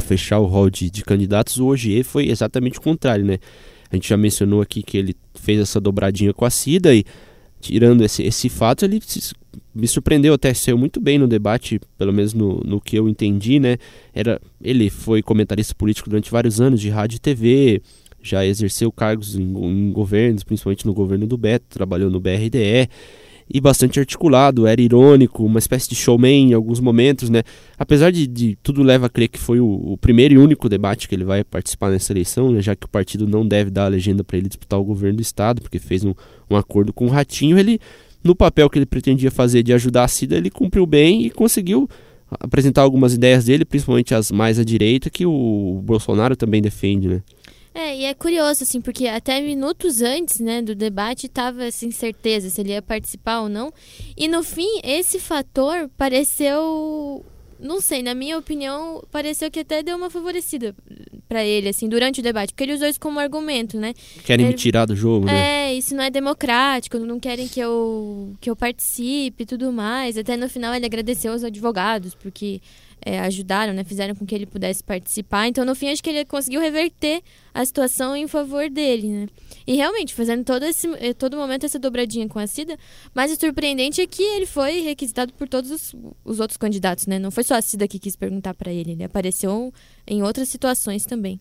fechar 0.00 0.38
o 0.40 0.46
rol 0.46 0.68
de, 0.68 0.90
de 0.90 1.04
candidatos, 1.04 1.58
o 1.58 1.66
Ogier 1.66 2.04
foi 2.04 2.28
exatamente 2.28 2.78
o 2.78 2.82
contrário, 2.82 3.24
né? 3.24 3.38
A 3.90 3.96
gente 3.96 4.08
já 4.08 4.16
mencionou 4.16 4.60
aqui 4.60 4.82
que 4.82 4.96
ele 4.96 5.16
fez 5.34 5.60
essa 5.60 5.80
dobradinha 5.80 6.32
com 6.32 6.44
a 6.44 6.50
Cida 6.50 6.94
e 6.94 7.04
tirando 7.60 8.02
esse, 8.02 8.22
esse 8.22 8.48
fato, 8.48 8.84
ele 8.84 9.00
se, 9.04 9.32
me 9.74 9.86
surpreendeu 9.86 10.34
até, 10.34 10.52
saiu 10.54 10.78
muito 10.78 11.00
bem 11.00 11.18
no 11.18 11.28
debate, 11.28 11.80
pelo 11.98 12.12
menos 12.12 12.32
no, 12.32 12.60
no 12.64 12.80
que 12.80 12.96
eu 12.96 13.08
entendi, 13.08 13.60
né? 13.60 13.76
Era, 14.14 14.40
ele 14.62 14.90
foi 14.90 15.22
comentarista 15.22 15.74
político 15.74 16.08
durante 16.08 16.30
vários 16.30 16.60
anos 16.60 16.80
de 16.80 16.88
rádio 16.88 17.16
e 17.16 17.20
TV, 17.20 17.82
já 18.22 18.44
exerceu 18.44 18.90
cargos 18.90 19.36
em, 19.36 19.42
em 19.42 19.92
governos, 19.92 20.42
principalmente 20.42 20.86
no 20.86 20.94
governo 20.94 21.26
do 21.26 21.36
Beto, 21.36 21.66
trabalhou 21.68 22.10
no 22.10 22.20
BRDE, 22.20 22.88
e 23.52 23.60
bastante 23.60 23.98
articulado, 23.98 24.66
era 24.66 24.80
irônico, 24.80 25.44
uma 25.44 25.58
espécie 25.58 25.88
de 25.88 25.96
showman 25.96 26.50
em 26.50 26.54
alguns 26.54 26.78
momentos, 26.78 27.28
né? 27.28 27.42
Apesar 27.76 28.12
de, 28.12 28.26
de 28.26 28.56
tudo 28.62 28.82
leva 28.82 29.06
a 29.06 29.08
crer 29.08 29.28
que 29.28 29.38
foi 29.38 29.58
o, 29.58 29.66
o, 29.66 29.98
primeiro 29.98 30.34
e 30.34 30.38
único 30.38 30.68
debate 30.68 31.08
que 31.08 31.14
ele 31.14 31.24
vai 31.24 31.42
participar 31.42 31.90
nessa 31.90 32.12
eleição, 32.12 32.52
né? 32.52 32.62
já 32.62 32.76
que 32.76 32.86
o 32.86 32.88
partido 32.88 33.26
não 33.26 33.46
deve 33.46 33.70
dar 33.70 33.86
a 33.86 33.88
legenda 33.88 34.22
para 34.22 34.38
ele 34.38 34.46
disputar 34.46 34.78
o 34.78 34.84
governo 34.84 35.16
do 35.16 35.22
estado, 35.22 35.60
porque 35.60 35.80
fez 35.80 36.04
um, 36.04 36.14
um 36.48 36.56
acordo 36.56 36.92
com 36.92 37.06
o 37.06 37.08
Ratinho, 37.08 37.58
ele 37.58 37.80
no 38.22 38.36
papel 38.36 38.70
que 38.70 38.78
ele 38.78 38.86
pretendia 38.86 39.30
fazer 39.30 39.62
de 39.62 39.72
ajudar 39.72 40.04
a 40.04 40.08
Cida, 40.08 40.36
ele 40.36 40.50
cumpriu 40.50 40.86
bem 40.86 41.24
e 41.24 41.30
conseguiu 41.30 41.88
apresentar 42.38 42.82
algumas 42.82 43.14
ideias 43.14 43.46
dele, 43.46 43.64
principalmente 43.64 44.14
as 44.14 44.30
mais 44.30 44.58
à 44.58 44.64
direita, 44.64 45.10
que 45.10 45.26
o 45.26 45.80
Bolsonaro 45.82 46.36
também 46.36 46.62
defende, 46.62 47.08
né? 47.08 47.22
É, 47.74 47.96
e 47.96 48.04
é 48.04 48.14
curioso, 48.14 48.64
assim, 48.64 48.80
porque 48.80 49.06
até 49.06 49.40
minutos 49.40 50.02
antes, 50.02 50.40
né, 50.40 50.60
do 50.60 50.74
debate 50.74 51.26
estava 51.26 51.64
essa 51.64 51.86
incerteza 51.86 52.50
se 52.50 52.60
ele 52.60 52.70
ia 52.70 52.82
participar 52.82 53.42
ou 53.42 53.48
não. 53.48 53.72
E 54.16 54.26
no 54.26 54.42
fim, 54.42 54.80
esse 54.82 55.20
fator 55.20 55.88
pareceu 55.96 57.24
não 57.60 57.80
sei, 57.80 58.02
na 58.02 58.14
minha 58.14 58.38
opinião, 58.38 59.04
pareceu 59.12 59.50
que 59.50 59.60
até 59.60 59.82
deu 59.82 59.96
uma 59.96 60.08
favorecida 60.08 60.74
para 61.28 61.44
ele, 61.44 61.68
assim, 61.68 61.88
durante 61.88 62.20
o 62.20 62.22
debate, 62.22 62.52
porque 62.52 62.64
ele 62.64 62.72
usou 62.72 62.88
isso 62.88 62.98
como 62.98 63.20
argumento, 63.20 63.78
né? 63.78 63.92
Querem 64.24 64.46
ele... 64.46 64.54
me 64.54 64.58
tirar 64.58 64.86
do 64.86 64.96
jogo, 64.96 65.26
né? 65.26 65.68
É, 65.68 65.74
isso 65.74 65.94
não 65.94 66.02
é 66.02 66.10
democrático, 66.10 66.98
não 66.98 67.20
querem 67.20 67.46
que 67.46 67.60
eu, 67.60 68.34
que 68.40 68.48
eu 68.48 68.56
participe 68.56 69.42
e 69.42 69.46
tudo 69.46 69.70
mais. 69.70 70.16
Até 70.16 70.36
no 70.36 70.48
final 70.48 70.74
ele 70.74 70.86
agradeceu 70.86 71.32
aos 71.32 71.44
advogados, 71.44 72.14
porque 72.14 72.60
é, 73.04 73.20
ajudaram, 73.20 73.72
né, 73.72 73.84
fizeram 73.84 74.14
com 74.14 74.26
que 74.26 74.34
ele 74.34 74.46
pudesse 74.46 74.82
participar. 74.82 75.46
Então, 75.46 75.64
no 75.64 75.74
fim, 75.74 75.88
acho 75.88 76.02
que 76.02 76.10
ele 76.10 76.24
conseguiu 76.24 76.60
reverter 76.60 77.22
a 77.52 77.64
situação 77.64 78.14
em 78.14 78.26
favor 78.28 78.68
dele, 78.70 79.08
né? 79.08 79.26
E 79.66 79.76
realmente, 79.76 80.14
fazendo 80.14 80.44
todo, 80.44 80.64
esse, 80.64 80.88
eh, 80.98 81.14
todo 81.14 81.36
momento 81.36 81.64
essa 81.64 81.78
dobradinha 81.78 82.28
com 82.28 82.38
a 82.38 82.46
Cida, 82.46 82.76
mas 83.14 83.32
o 83.32 83.38
surpreendente 83.38 84.00
é 84.00 84.06
que 84.06 84.22
ele 84.22 84.46
foi 84.46 84.80
requisitado 84.80 85.32
por 85.32 85.48
todos 85.48 85.70
os, 85.70 85.94
os 86.24 86.40
outros 86.40 86.56
candidatos, 86.56 87.06
né? 87.06 87.18
Não 87.18 87.30
foi 87.30 87.44
só 87.44 87.54
a 87.54 87.62
Cida 87.62 87.88
que 87.88 87.98
quis 87.98 88.16
perguntar 88.16 88.54
para 88.54 88.72
ele, 88.72 88.92
ele 88.92 89.04
apareceu 89.04 89.72
em 90.06 90.22
outras 90.22 90.48
situações 90.48 91.04
também. 91.04 91.40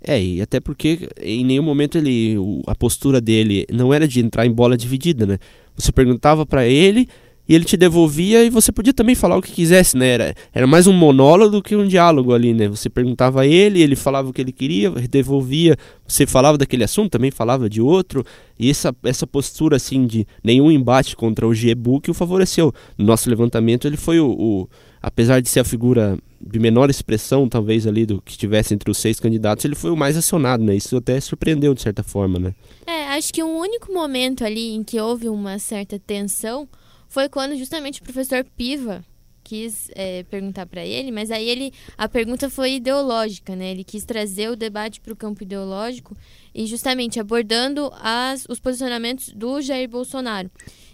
É, 0.00 0.22
e 0.22 0.42
até 0.42 0.60
porque 0.60 1.08
em 1.20 1.44
nenhum 1.44 1.62
momento 1.62 1.96
ele 1.98 2.36
a 2.66 2.74
postura 2.74 3.20
dele 3.20 3.66
não 3.72 3.92
era 3.92 4.06
de 4.06 4.20
entrar 4.20 4.46
em 4.46 4.52
bola 4.52 4.76
dividida, 4.76 5.26
né? 5.26 5.38
Você 5.74 5.90
perguntava 5.90 6.46
para 6.46 6.66
ele, 6.66 7.08
e 7.48 7.54
ele 7.54 7.64
te 7.64 7.76
devolvia 7.76 8.44
e 8.44 8.50
você 8.50 8.72
podia 8.72 8.92
também 8.92 9.14
falar 9.14 9.36
o 9.36 9.42
que 9.42 9.52
quisesse, 9.52 9.96
né? 9.96 10.08
Era, 10.08 10.34
era 10.52 10.66
mais 10.66 10.86
um 10.86 10.92
monólogo 10.92 11.52
do 11.52 11.62
que 11.62 11.76
um 11.76 11.86
diálogo 11.86 12.34
ali, 12.34 12.52
né? 12.52 12.68
Você 12.68 12.90
perguntava 12.90 13.42
a 13.42 13.46
ele, 13.46 13.80
ele 13.80 13.94
falava 13.94 14.28
o 14.28 14.32
que 14.32 14.40
ele 14.40 14.52
queria, 14.52 14.90
devolvia, 14.90 15.76
você 16.06 16.26
falava 16.26 16.58
daquele 16.58 16.84
assunto, 16.84 17.10
também 17.10 17.30
falava 17.30 17.68
de 17.68 17.80
outro, 17.80 18.24
e 18.58 18.68
essa, 18.70 18.94
essa 19.04 19.26
postura 19.26 19.76
assim 19.76 20.06
de 20.06 20.26
nenhum 20.42 20.70
embate 20.70 21.14
contra 21.14 21.46
o 21.46 21.54
G-Book 21.54 22.10
o 22.10 22.14
favoreceu. 22.14 22.72
No 22.98 23.04
nosso 23.04 23.30
levantamento 23.30 23.86
ele 23.86 23.96
foi 23.96 24.18
o, 24.18 24.28
o, 24.28 24.68
apesar 25.00 25.40
de 25.40 25.48
ser 25.48 25.60
a 25.60 25.64
figura 25.64 26.18
de 26.40 26.58
menor 26.58 26.90
expressão 26.90 27.48
talvez 27.48 27.86
ali 27.86 28.04
do 28.04 28.20
que 28.20 28.32
estivesse 28.32 28.74
entre 28.74 28.90
os 28.90 28.98
seis 28.98 29.20
candidatos, 29.20 29.64
ele 29.64 29.74
foi 29.74 29.90
o 29.90 29.96
mais 29.96 30.16
acionado, 30.16 30.64
né? 30.64 30.74
Isso 30.74 30.96
até 30.96 31.18
surpreendeu 31.20 31.74
de 31.74 31.82
certa 31.82 32.02
forma, 32.02 32.38
né? 32.38 32.54
É, 32.86 33.04
acho 33.16 33.32
que 33.32 33.42
um 33.42 33.58
único 33.58 33.92
momento 33.92 34.44
ali 34.44 34.74
em 34.74 34.82
que 34.82 35.00
houve 35.00 35.28
uma 35.28 35.58
certa 35.58 35.98
tensão 35.98 36.68
foi 37.08 37.28
quando 37.28 37.56
justamente 37.56 38.00
o 38.00 38.04
professor 38.04 38.44
Piva 38.56 39.04
quis 39.46 39.88
é, 39.94 40.24
perguntar 40.24 40.66
para 40.66 40.84
ele, 40.84 41.12
mas 41.12 41.30
aí 41.30 41.48
ele 41.48 41.72
a 41.96 42.08
pergunta 42.08 42.50
foi 42.50 42.74
ideológica, 42.74 43.54
né? 43.54 43.70
Ele 43.70 43.84
quis 43.84 44.04
trazer 44.04 44.50
o 44.50 44.56
debate 44.56 45.00
para 45.00 45.12
o 45.12 45.16
campo 45.16 45.44
ideológico 45.44 46.16
e 46.52 46.66
justamente 46.66 47.20
abordando 47.20 47.92
as, 48.00 48.44
os 48.48 48.58
posicionamentos 48.58 49.28
do 49.28 49.60
Jair 49.60 49.88
Bolsonaro. 49.88 50.50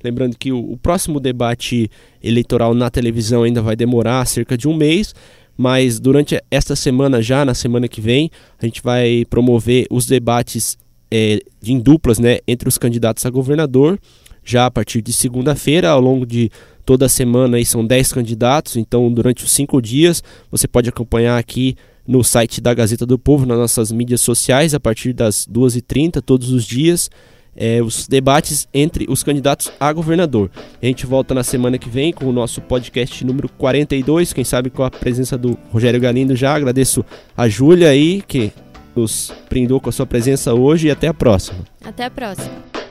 Lembrando 0.03 0.37
que 0.37 0.53
o, 0.53 0.72
o, 0.72 0.77
próximo 0.77 1.20
debate 1.20 1.90
eleitoral 2.22 2.75
na 2.75 2.90
televisão 2.90 3.42
ainda 3.42 3.62
vai 3.62 3.77
demorar 3.77 4.27
cerca 4.27 4.57
de 4.57 4.68
um 4.68 4.75
mês, 4.75 5.14
mas 5.57 6.01
durante 6.01 6.42
esta 6.51 6.75
semana, 6.75 7.22
já 7.22 7.44
na 7.44 7.55
semana 7.55 7.87
que 7.87 8.01
vem, 8.01 8.31
a 8.59 8.64
gente 8.64 8.83
vai 8.83 9.25
promover 9.29 9.87
os 9.90 10.07
debates 10.07 10.79
é, 11.11 11.40
em 11.62 11.79
duplas 11.79 12.18
né, 12.18 12.38
entre 12.48 12.68
os 12.68 12.79
candidatos 12.79 13.27
a 13.27 13.31
governador, 13.31 13.98
já 14.44 14.66
a 14.66 14.70
partir 14.70 15.03
de 15.03 15.12
segunda-feira, 15.12 15.90
ao 15.90 16.01
longo 16.01 16.27
de 16.27 16.51
toda 16.85 17.07
a 17.07 17.09
semana, 17.09 17.59
aí 17.59 17.64
são 17.64 17.87
10 17.87 18.12
candidatos, 18.12 18.77
então 18.77 19.12
durante 19.12 19.44
os 19.44 19.53
cinco 19.53 19.81
dias 19.81 20.20
você 20.51 20.66
pode 20.66 20.88
acompanhar 20.88 21.38
aqui 21.38 21.77
no 22.07 22.23
site 22.25 22.61
da 22.61 22.75
Gazeta 22.75 23.07
do 23.07 23.19
Povo, 23.19 23.47
nas 23.47 23.59
nossas 23.59 23.93
mídias 23.93 24.21
sociais, 24.21 24.75
a 24.75 24.81
partir 24.81 25.12
das 25.12 25.47
2h30, 25.47 26.21
todos 26.21 26.51
os 26.51 26.65
dias, 26.65 27.11
é, 27.55 27.83
os 27.83 28.09
debates 28.09 28.67
entre 28.73 29.07
os 29.09 29.23
candidatos 29.23 29.71
a 29.79 29.93
governador. 29.93 30.51
A 30.83 30.87
gente 30.87 31.07
volta 31.07 31.35
na 31.35 31.43
semana 31.43 31.79
que 31.79 31.88
vem 31.88 32.12
com 32.12 32.27
o 32.27 32.33
nosso 32.33 32.61
podcast 32.61 33.25
número 33.25 33.49
42, 33.49 34.33
quem 34.33 34.45
sabe 34.45 34.71
com 34.71 34.83
a 34.83 34.91
presença 34.91 35.37
do 35.37 35.57
Rogério 35.71 36.01
Galindo 36.01 36.35
já. 36.35 36.55
Agradeço 36.55 37.05
a 37.37 37.49
Júlia 37.49 37.88
aí, 37.88 38.23
que 38.23 38.53
nos 38.95 39.33
prendou 39.49 39.81
com 39.81 39.88
a 39.88 39.93
sua 39.93 40.07
presença 40.07 40.55
hoje 40.55 40.88
e 40.88 40.91
até 40.91 41.09
a 41.09 41.15
próxima. 41.15 41.61
Até 41.85 42.05
a 42.05 42.11
próxima. 42.11 42.82